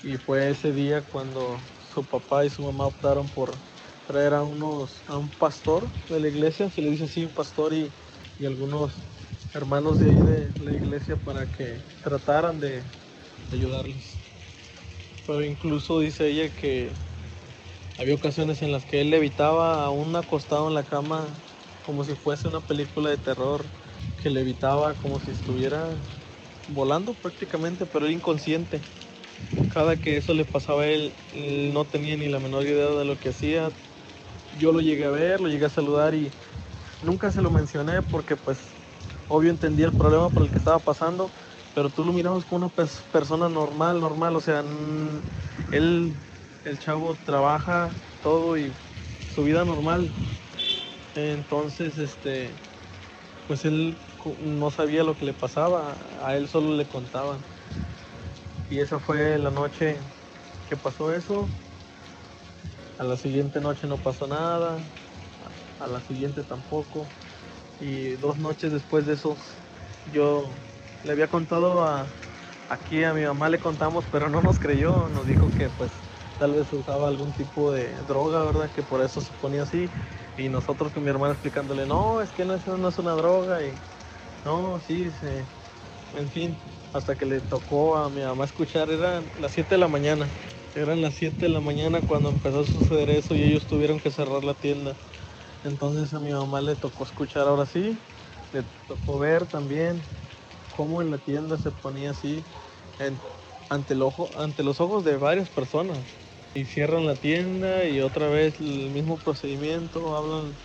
[0.00, 3.62] Y fue ese día cuando su papá y su mamá optaron por
[4.04, 7.74] traer a unos a un pastor de la iglesia, se le dice así, un pastor
[7.74, 7.94] y,
[8.36, 9.10] y algunos
[9.52, 12.84] hermanos de ahí de la iglesia para que trataran de,
[13.46, 14.22] de ayudarles.
[15.26, 16.98] Pero incluso dice ella que
[17.96, 21.44] había ocasiones en las que él levitaba aún acostado en la cama
[21.80, 23.72] como si fuese una película de terror
[24.18, 26.06] que levitaba como si estuviera
[26.66, 28.88] volando prácticamente, pero era inconsciente.
[29.68, 33.04] Cada que eso le pasaba a él, él no tenía ni la menor idea de
[33.04, 33.76] lo que hacía.
[34.50, 36.34] Yo lo llegué a ver, lo llegué a saludar y
[37.00, 38.78] nunca se lo mencioné porque pues
[39.28, 41.32] obvio entendía el problema por el que estaba pasando,
[41.74, 42.74] pero tú lo mirabas como una
[43.10, 44.64] persona normal, normal, o sea,
[45.70, 46.16] él,
[46.64, 48.78] el chavo trabaja todo y
[49.26, 50.16] su vida normal.
[51.14, 52.62] Entonces, este,
[53.46, 54.02] pues él
[54.38, 57.38] no sabía lo que le pasaba, a él solo le contaban.
[58.68, 59.96] Y esa fue la noche
[60.68, 61.46] que pasó eso.
[62.98, 64.78] A la siguiente noche no pasó nada,
[65.78, 67.06] a la siguiente tampoco.
[67.80, 69.36] Y dos noches después de eso,
[70.12, 70.42] yo
[71.02, 72.06] le había contado a,
[72.68, 75.90] aquí a mi mamá le contamos, pero no nos creyó, nos dijo que pues
[76.38, 78.70] tal vez usaba algún tipo de droga, ¿verdad?
[78.72, 79.90] Que por eso se ponía así.
[80.36, 83.64] Y nosotros con mi hermana explicándole, no, es que no, no es una droga.
[83.64, 83.82] Y
[84.56, 85.10] no, sí.
[86.12, 86.58] En fin,
[86.92, 90.34] hasta que le tocó a mi mamá escuchar, eran las 7 de la mañana.
[90.74, 94.10] Eran las 7 de la mañana cuando empezó a suceder eso y ellos tuvieron que
[94.10, 94.96] cerrar la tienda.
[95.64, 97.98] Entonces a mi mamá le tocó escuchar ahora sí,
[98.52, 100.02] le tocó ver también
[100.70, 102.46] cómo en la tienda se ponía así
[103.68, 106.06] ante, el ojo, ante los ojos de varias personas.
[106.54, 110.58] Y cierran la tienda y otra vez el mismo procedimiento, hablan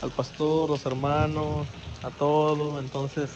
[0.00, 1.70] al pastor, los hermanos,
[2.02, 2.78] a todo.
[2.78, 3.30] Entonces,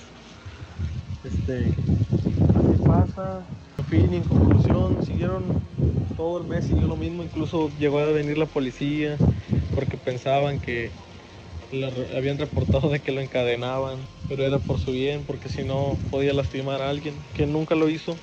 [1.24, 3.44] este, así pasa.
[3.78, 5.42] En fin, en conclusión, siguieron
[6.16, 7.22] todo el mes, siguió lo mismo.
[7.22, 9.16] Incluso llegó a venir la policía
[9.74, 10.90] porque pensaban que
[12.16, 13.98] habían reportado de que lo encadenaban,
[14.28, 17.88] pero era por su bien, porque si no podía lastimar a alguien, que nunca lo
[17.88, 18.14] hizo.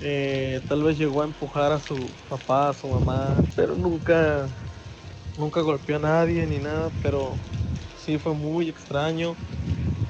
[0.00, 1.96] Eh, tal vez llegó a empujar a su
[2.28, 4.48] papá, a su mamá, pero nunca,
[5.36, 7.34] nunca golpeó a nadie ni nada, pero
[8.02, 9.36] sí fue muy extraño.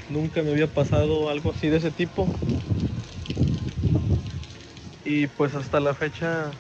[0.09, 2.29] Nunca me había pasado algo así de ese tipo.
[5.05, 6.59] Y pues hasta la fecha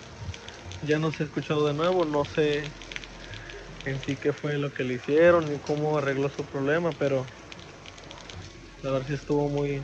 [0.83, 2.74] ya no se ha escuchado de nuevo, no sé
[3.85, 7.33] en sí qué fue lo que le hicieron y cómo arregló su problema, pero
[8.83, 9.83] la verdad sí estuvo muy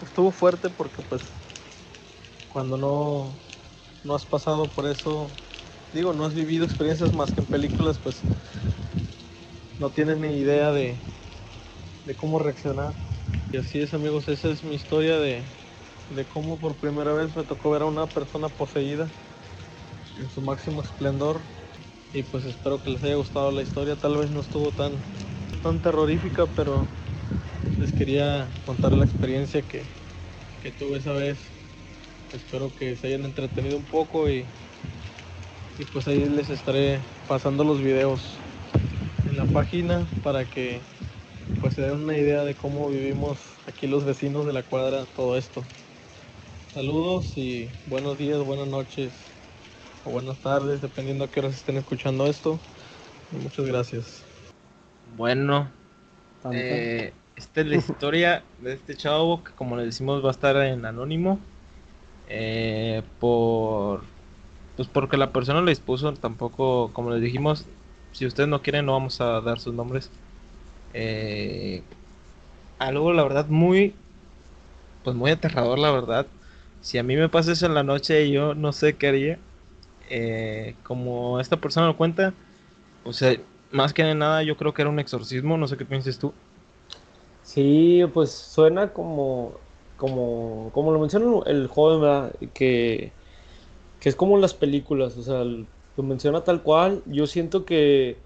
[0.00, 1.22] estuvo fuerte porque pues
[2.48, 3.40] cuando no
[4.02, 5.38] no has pasado por eso,
[5.92, 8.20] digo, no has vivido experiencias más que en películas, pues
[9.78, 11.04] no tienes ni idea de,
[12.04, 12.94] de cómo reaccionar.
[13.52, 15.42] Y así es amigos, esa es mi historia de,
[16.08, 19.08] de cómo por primera vez me tocó ver a una persona poseída
[20.16, 21.50] en su máximo esplendor
[22.12, 23.96] y pues espero que les haya gustado la historia.
[23.96, 25.04] Tal vez no estuvo tan,
[25.62, 26.94] tan terrorífica, pero
[27.76, 29.96] les quería contar la experiencia que,
[30.60, 31.56] que tuve esa vez.
[32.32, 34.54] Espero que se hayan entretenido un poco y,
[35.76, 38.43] y pues ahí les estaré pasando los videos
[39.34, 40.80] en la página para que
[41.60, 45.36] pues se den una idea de cómo vivimos aquí los vecinos de la cuadra todo
[45.36, 45.64] esto.
[46.72, 49.10] Saludos y buenos días, buenas noches
[50.04, 52.60] o buenas tardes, dependiendo a qué horas estén escuchando esto.
[53.32, 54.22] muchas gracias.
[55.16, 55.68] Bueno,
[56.52, 60.56] eh, esta es la historia de este chavo que como le decimos va a estar
[60.58, 61.40] en anónimo.
[62.28, 64.02] Eh, por
[64.76, 67.66] pues porque la persona lo dispuso, tampoco, como les dijimos,
[68.14, 70.12] si ustedes no quieren no vamos a dar sus nombres.
[70.90, 71.88] Eh,
[72.78, 74.04] algo la verdad muy
[75.02, 76.32] pues muy aterrador la verdad.
[76.80, 79.44] Si a mí me pasa eso en la noche yo no sé qué haría.
[80.00, 82.38] Eh, como esta persona lo cuenta,
[83.02, 83.36] o sea,
[83.70, 86.40] más que nada yo creo que era un exorcismo, no sé qué piensas tú.
[87.42, 89.60] Sí, pues suena como,
[89.96, 93.16] como, como lo menciona el joven, Que,
[94.00, 95.44] que es como las películas, o sea,
[95.96, 98.18] lo menciona tal cual, yo siento que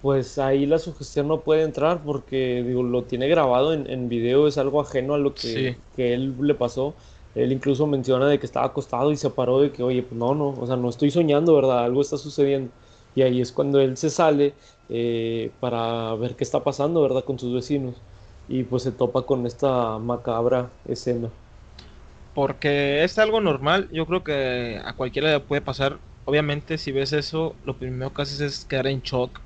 [0.00, 4.48] pues ahí la sugestión no puede entrar porque digo, lo tiene grabado en, en video,
[4.48, 6.96] es algo ajeno a lo que, que él le pasó.
[7.34, 10.34] Él incluso menciona de que estaba acostado y se paró de que, oye, pues no,
[10.34, 11.84] no, o sea, no estoy soñando, ¿verdad?
[11.84, 12.72] Algo está sucediendo.
[13.14, 14.54] Y ahí es cuando él se sale
[14.88, 17.24] eh, para ver qué está pasando, ¿verdad?
[17.24, 18.02] Con sus vecinos.
[18.48, 21.30] Y pues se topa con esta macabra escena.
[22.34, 26.00] Porque es algo normal, yo creo que a cualquiera le puede pasar.
[26.24, 29.40] Obviamente si ves eso, lo primero que haces es quedar en shock.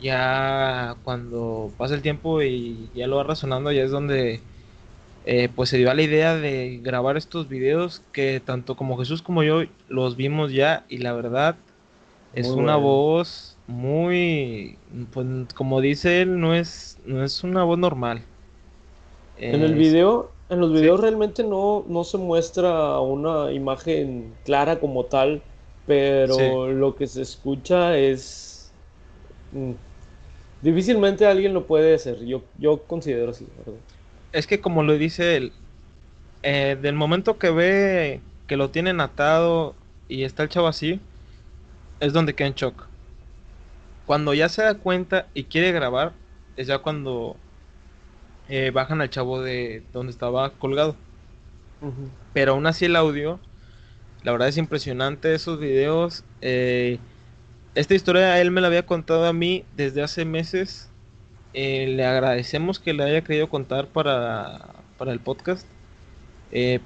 [0.00, 4.40] Ya cuando pasa el tiempo y ya lo va razonando, ya es donde
[5.24, 9.22] eh, pues se dio a la idea de grabar estos videos que tanto como Jesús
[9.22, 11.54] como yo los vimos ya y la verdad
[12.32, 14.78] es una voz muy,
[15.12, 18.22] pues como dice él, no es, no es una voz normal.
[19.36, 25.04] En el video, en los videos realmente no, no se muestra una imagen clara como
[25.04, 25.42] tal,
[25.86, 28.72] pero lo que se escucha es...
[29.52, 29.72] Mm,
[30.62, 33.80] difícilmente alguien lo puede hacer, yo, yo considero así, ¿verdad?
[34.32, 35.52] Es que como lo dice él,
[36.42, 39.74] eh, del momento que ve que lo tienen atado
[40.08, 41.00] y está el chavo así,
[42.00, 42.86] es donde queda en shock.
[44.06, 46.12] Cuando ya se da cuenta y quiere grabar,
[46.56, 47.36] es ya cuando
[48.48, 50.96] eh, bajan al chavo de donde estaba colgado.
[52.32, 53.40] Pero aún así el audio,
[54.22, 56.24] la verdad es impresionante esos videos.
[56.40, 56.98] Eh,
[57.74, 60.88] esta historia él me la había contado a mí desde hace meses.
[61.54, 64.60] Eh, le agradecemos que le haya querido contar para,
[64.98, 65.66] para el podcast.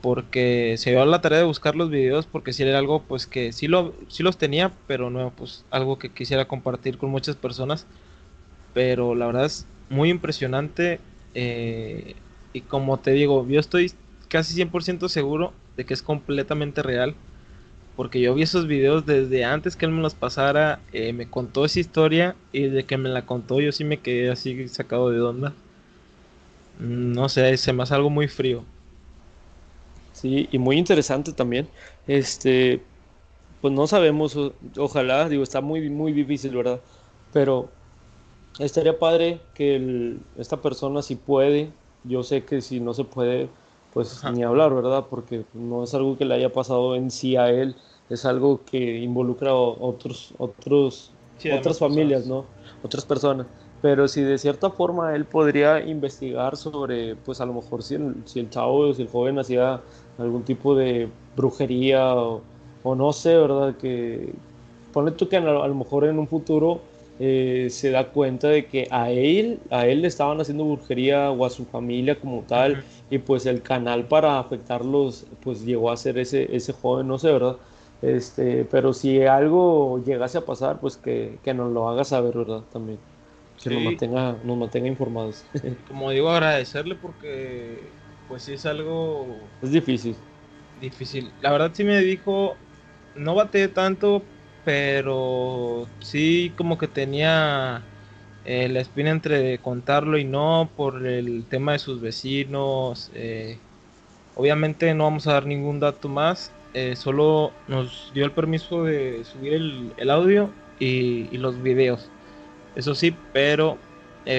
[0.00, 3.52] porque se dio la tarea de buscar los videos porque si era algo pues que
[3.52, 7.86] sí, lo, sí los tenía, pero no, pues algo que quisiera compartir con muchas personas.
[8.74, 11.00] Pero la verdad es muy impresionante
[11.34, 12.16] eh,
[12.52, 13.92] y como te digo, yo estoy
[14.28, 17.14] casi 100% seguro de que es completamente real.
[17.96, 21.64] Porque yo vi esos videos desde antes que él me los pasara, eh, me contó
[21.64, 25.20] esa historia y de que me la contó yo sí me quedé así sacado de
[25.22, 25.54] onda.
[26.80, 28.64] Mm, no sé, se me hace algo muy frío.
[30.12, 31.68] Sí, y muy interesante también.
[32.06, 32.82] Este,
[33.60, 34.36] pues no sabemos,
[34.78, 36.80] ojalá, digo, está muy, muy difícil, ¿verdad?
[37.32, 37.70] Pero
[38.58, 41.70] estaría padre que esta persona si puede,
[42.04, 43.48] yo sé que si no se puede,
[43.96, 45.06] pues ni hablar, ¿verdad?
[45.08, 47.74] Porque no es algo que le haya pasado en sí a él,
[48.10, 51.12] es algo que involucra a otros, otros,
[51.50, 52.44] otras familias, ¿no?
[52.82, 53.46] Otras personas.
[53.80, 58.16] Pero si de cierta forma él podría investigar sobre, pues a lo mejor si el,
[58.26, 59.80] si el chavo o si el joven hacía
[60.18, 62.42] algún tipo de brujería o,
[62.84, 63.78] no sé, ¿verdad?
[63.78, 64.30] Que
[64.92, 66.82] ponle tú que a lo mejor en un futuro
[67.18, 71.46] eh, se da cuenta de que a él, a él le estaban haciendo brujería o
[71.46, 76.18] a su familia como tal, y pues el canal para afectarlos, pues llegó a ser
[76.18, 77.56] ese, ese joven, no sé, ¿verdad?
[78.02, 82.62] Este, pero si algo llegase a pasar, pues que, que nos lo haga saber, ¿verdad?
[82.72, 82.98] También.
[83.62, 85.44] Que nos, mantenga, nos mantenga informados.
[85.88, 87.80] Como digo, agradecerle porque,
[88.28, 89.26] pues sí es algo...
[89.62, 90.14] Es difícil.
[90.80, 91.32] Difícil.
[91.40, 92.56] La verdad sí me dijo,
[93.14, 94.22] no bate tanto,
[94.66, 97.84] pero sí como que tenía
[98.44, 103.12] eh, la espina entre contarlo y no por el tema de sus vecinos.
[103.14, 103.58] Eh,
[104.34, 109.22] obviamente no vamos a dar ningún dato más, eh, solo nos dio el permiso de
[109.24, 110.50] subir el, audio
[110.80, 112.10] y, los videos.
[112.74, 113.78] Eso sí, pero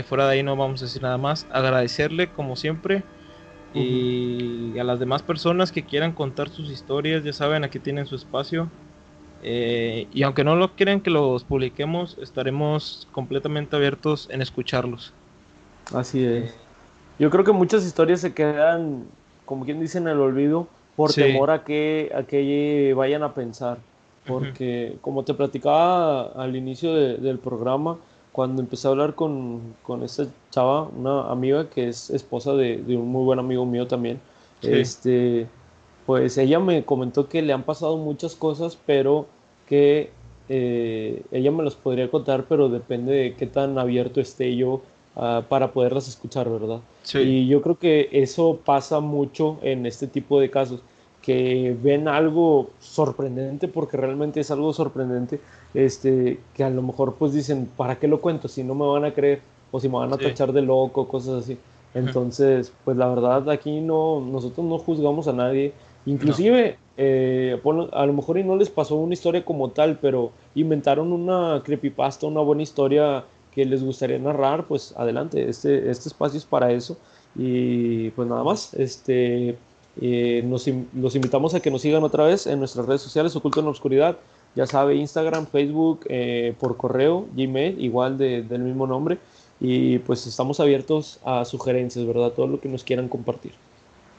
[0.09, 1.47] fuera de ahí no vamos a decir nada más.
[1.51, 3.01] Agradecerle como siempre.
[3.73, 8.15] Y a las demás personas que quieran contar sus historias, ya saben, aquí tienen su
[8.15, 8.69] espacio.
[9.43, 15.13] Eh, y aunque no lo quieren que los publiquemos, estaremos completamente abiertos en escucharlos.
[15.93, 16.53] Así es.
[17.19, 19.05] Yo creo que muchas historias se quedan,
[19.45, 23.77] como quien dice, en el olvido por temor a que, a que vayan a pensar.
[24.27, 27.97] Porque, como te platicaba al inicio del programa,
[28.33, 33.07] cuando empecé a hablar con, con, esta chava, una amiga que es esposa de, un
[33.07, 34.19] muy buen amigo mío también,
[34.61, 35.47] este
[36.07, 39.27] pues ella me comentó que le han pasado muchas cosas, pero
[39.67, 40.09] que
[40.47, 44.81] eh, ella me las podría contar, pero depende de qué tan abierto esté yo
[45.17, 46.79] ah, para poderlas escuchar, ¿verdad?
[47.03, 47.19] Sí.
[47.19, 50.79] Y yo creo que eso pasa mucho en este tipo de casos,
[51.21, 55.41] que ven algo sorprendente, porque realmente es algo sorprendente,
[55.73, 58.47] este, que a lo mejor pues dicen, ¿para qué lo cuento?
[58.47, 59.41] Si no me van a creer
[59.71, 61.57] o si me van a tachar de loco, cosas así.
[61.93, 65.73] Entonces, pues la verdad aquí no, nosotros no juzgamos a nadie,
[66.07, 71.11] Inclusive, eh, a lo mejor y no les pasó una historia como tal, pero inventaron
[71.11, 76.45] una creepypasta, una buena historia que les gustaría narrar, pues adelante, este, este espacio es
[76.45, 76.97] para eso.
[77.35, 79.57] Y pues nada más, este,
[79.99, 83.59] eh, nos, los invitamos a que nos sigan otra vez en nuestras redes sociales, Oculto
[83.59, 84.17] en la Oscuridad,
[84.55, 89.17] ya sabe, Instagram, Facebook, eh, por correo, Gmail, igual del mismo nombre.
[89.59, 92.31] Y pues estamos abiertos a sugerencias, ¿verdad?
[92.31, 93.51] Todo lo que nos quieran compartir.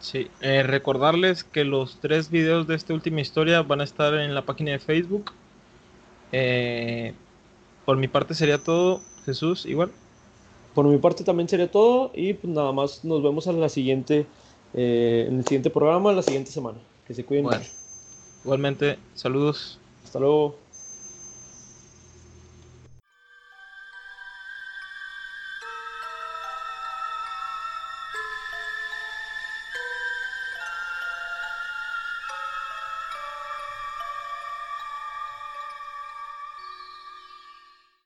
[0.01, 4.35] Sí, eh, recordarles que los tres videos de esta última historia van a estar en
[4.35, 5.33] la página de Facebook.
[6.33, 7.15] Eh,
[7.85, 9.01] por mi parte sería todo.
[9.25, 9.91] Jesús, igual.
[10.75, 14.27] Por mi parte también sería todo y pues nada más nos vemos en la siguiente,
[14.75, 16.79] eh, en el siguiente programa, la siguiente semana.
[17.07, 17.47] Que se cuiden.
[18.45, 19.79] Igualmente, saludos.
[20.05, 20.68] Hasta luego.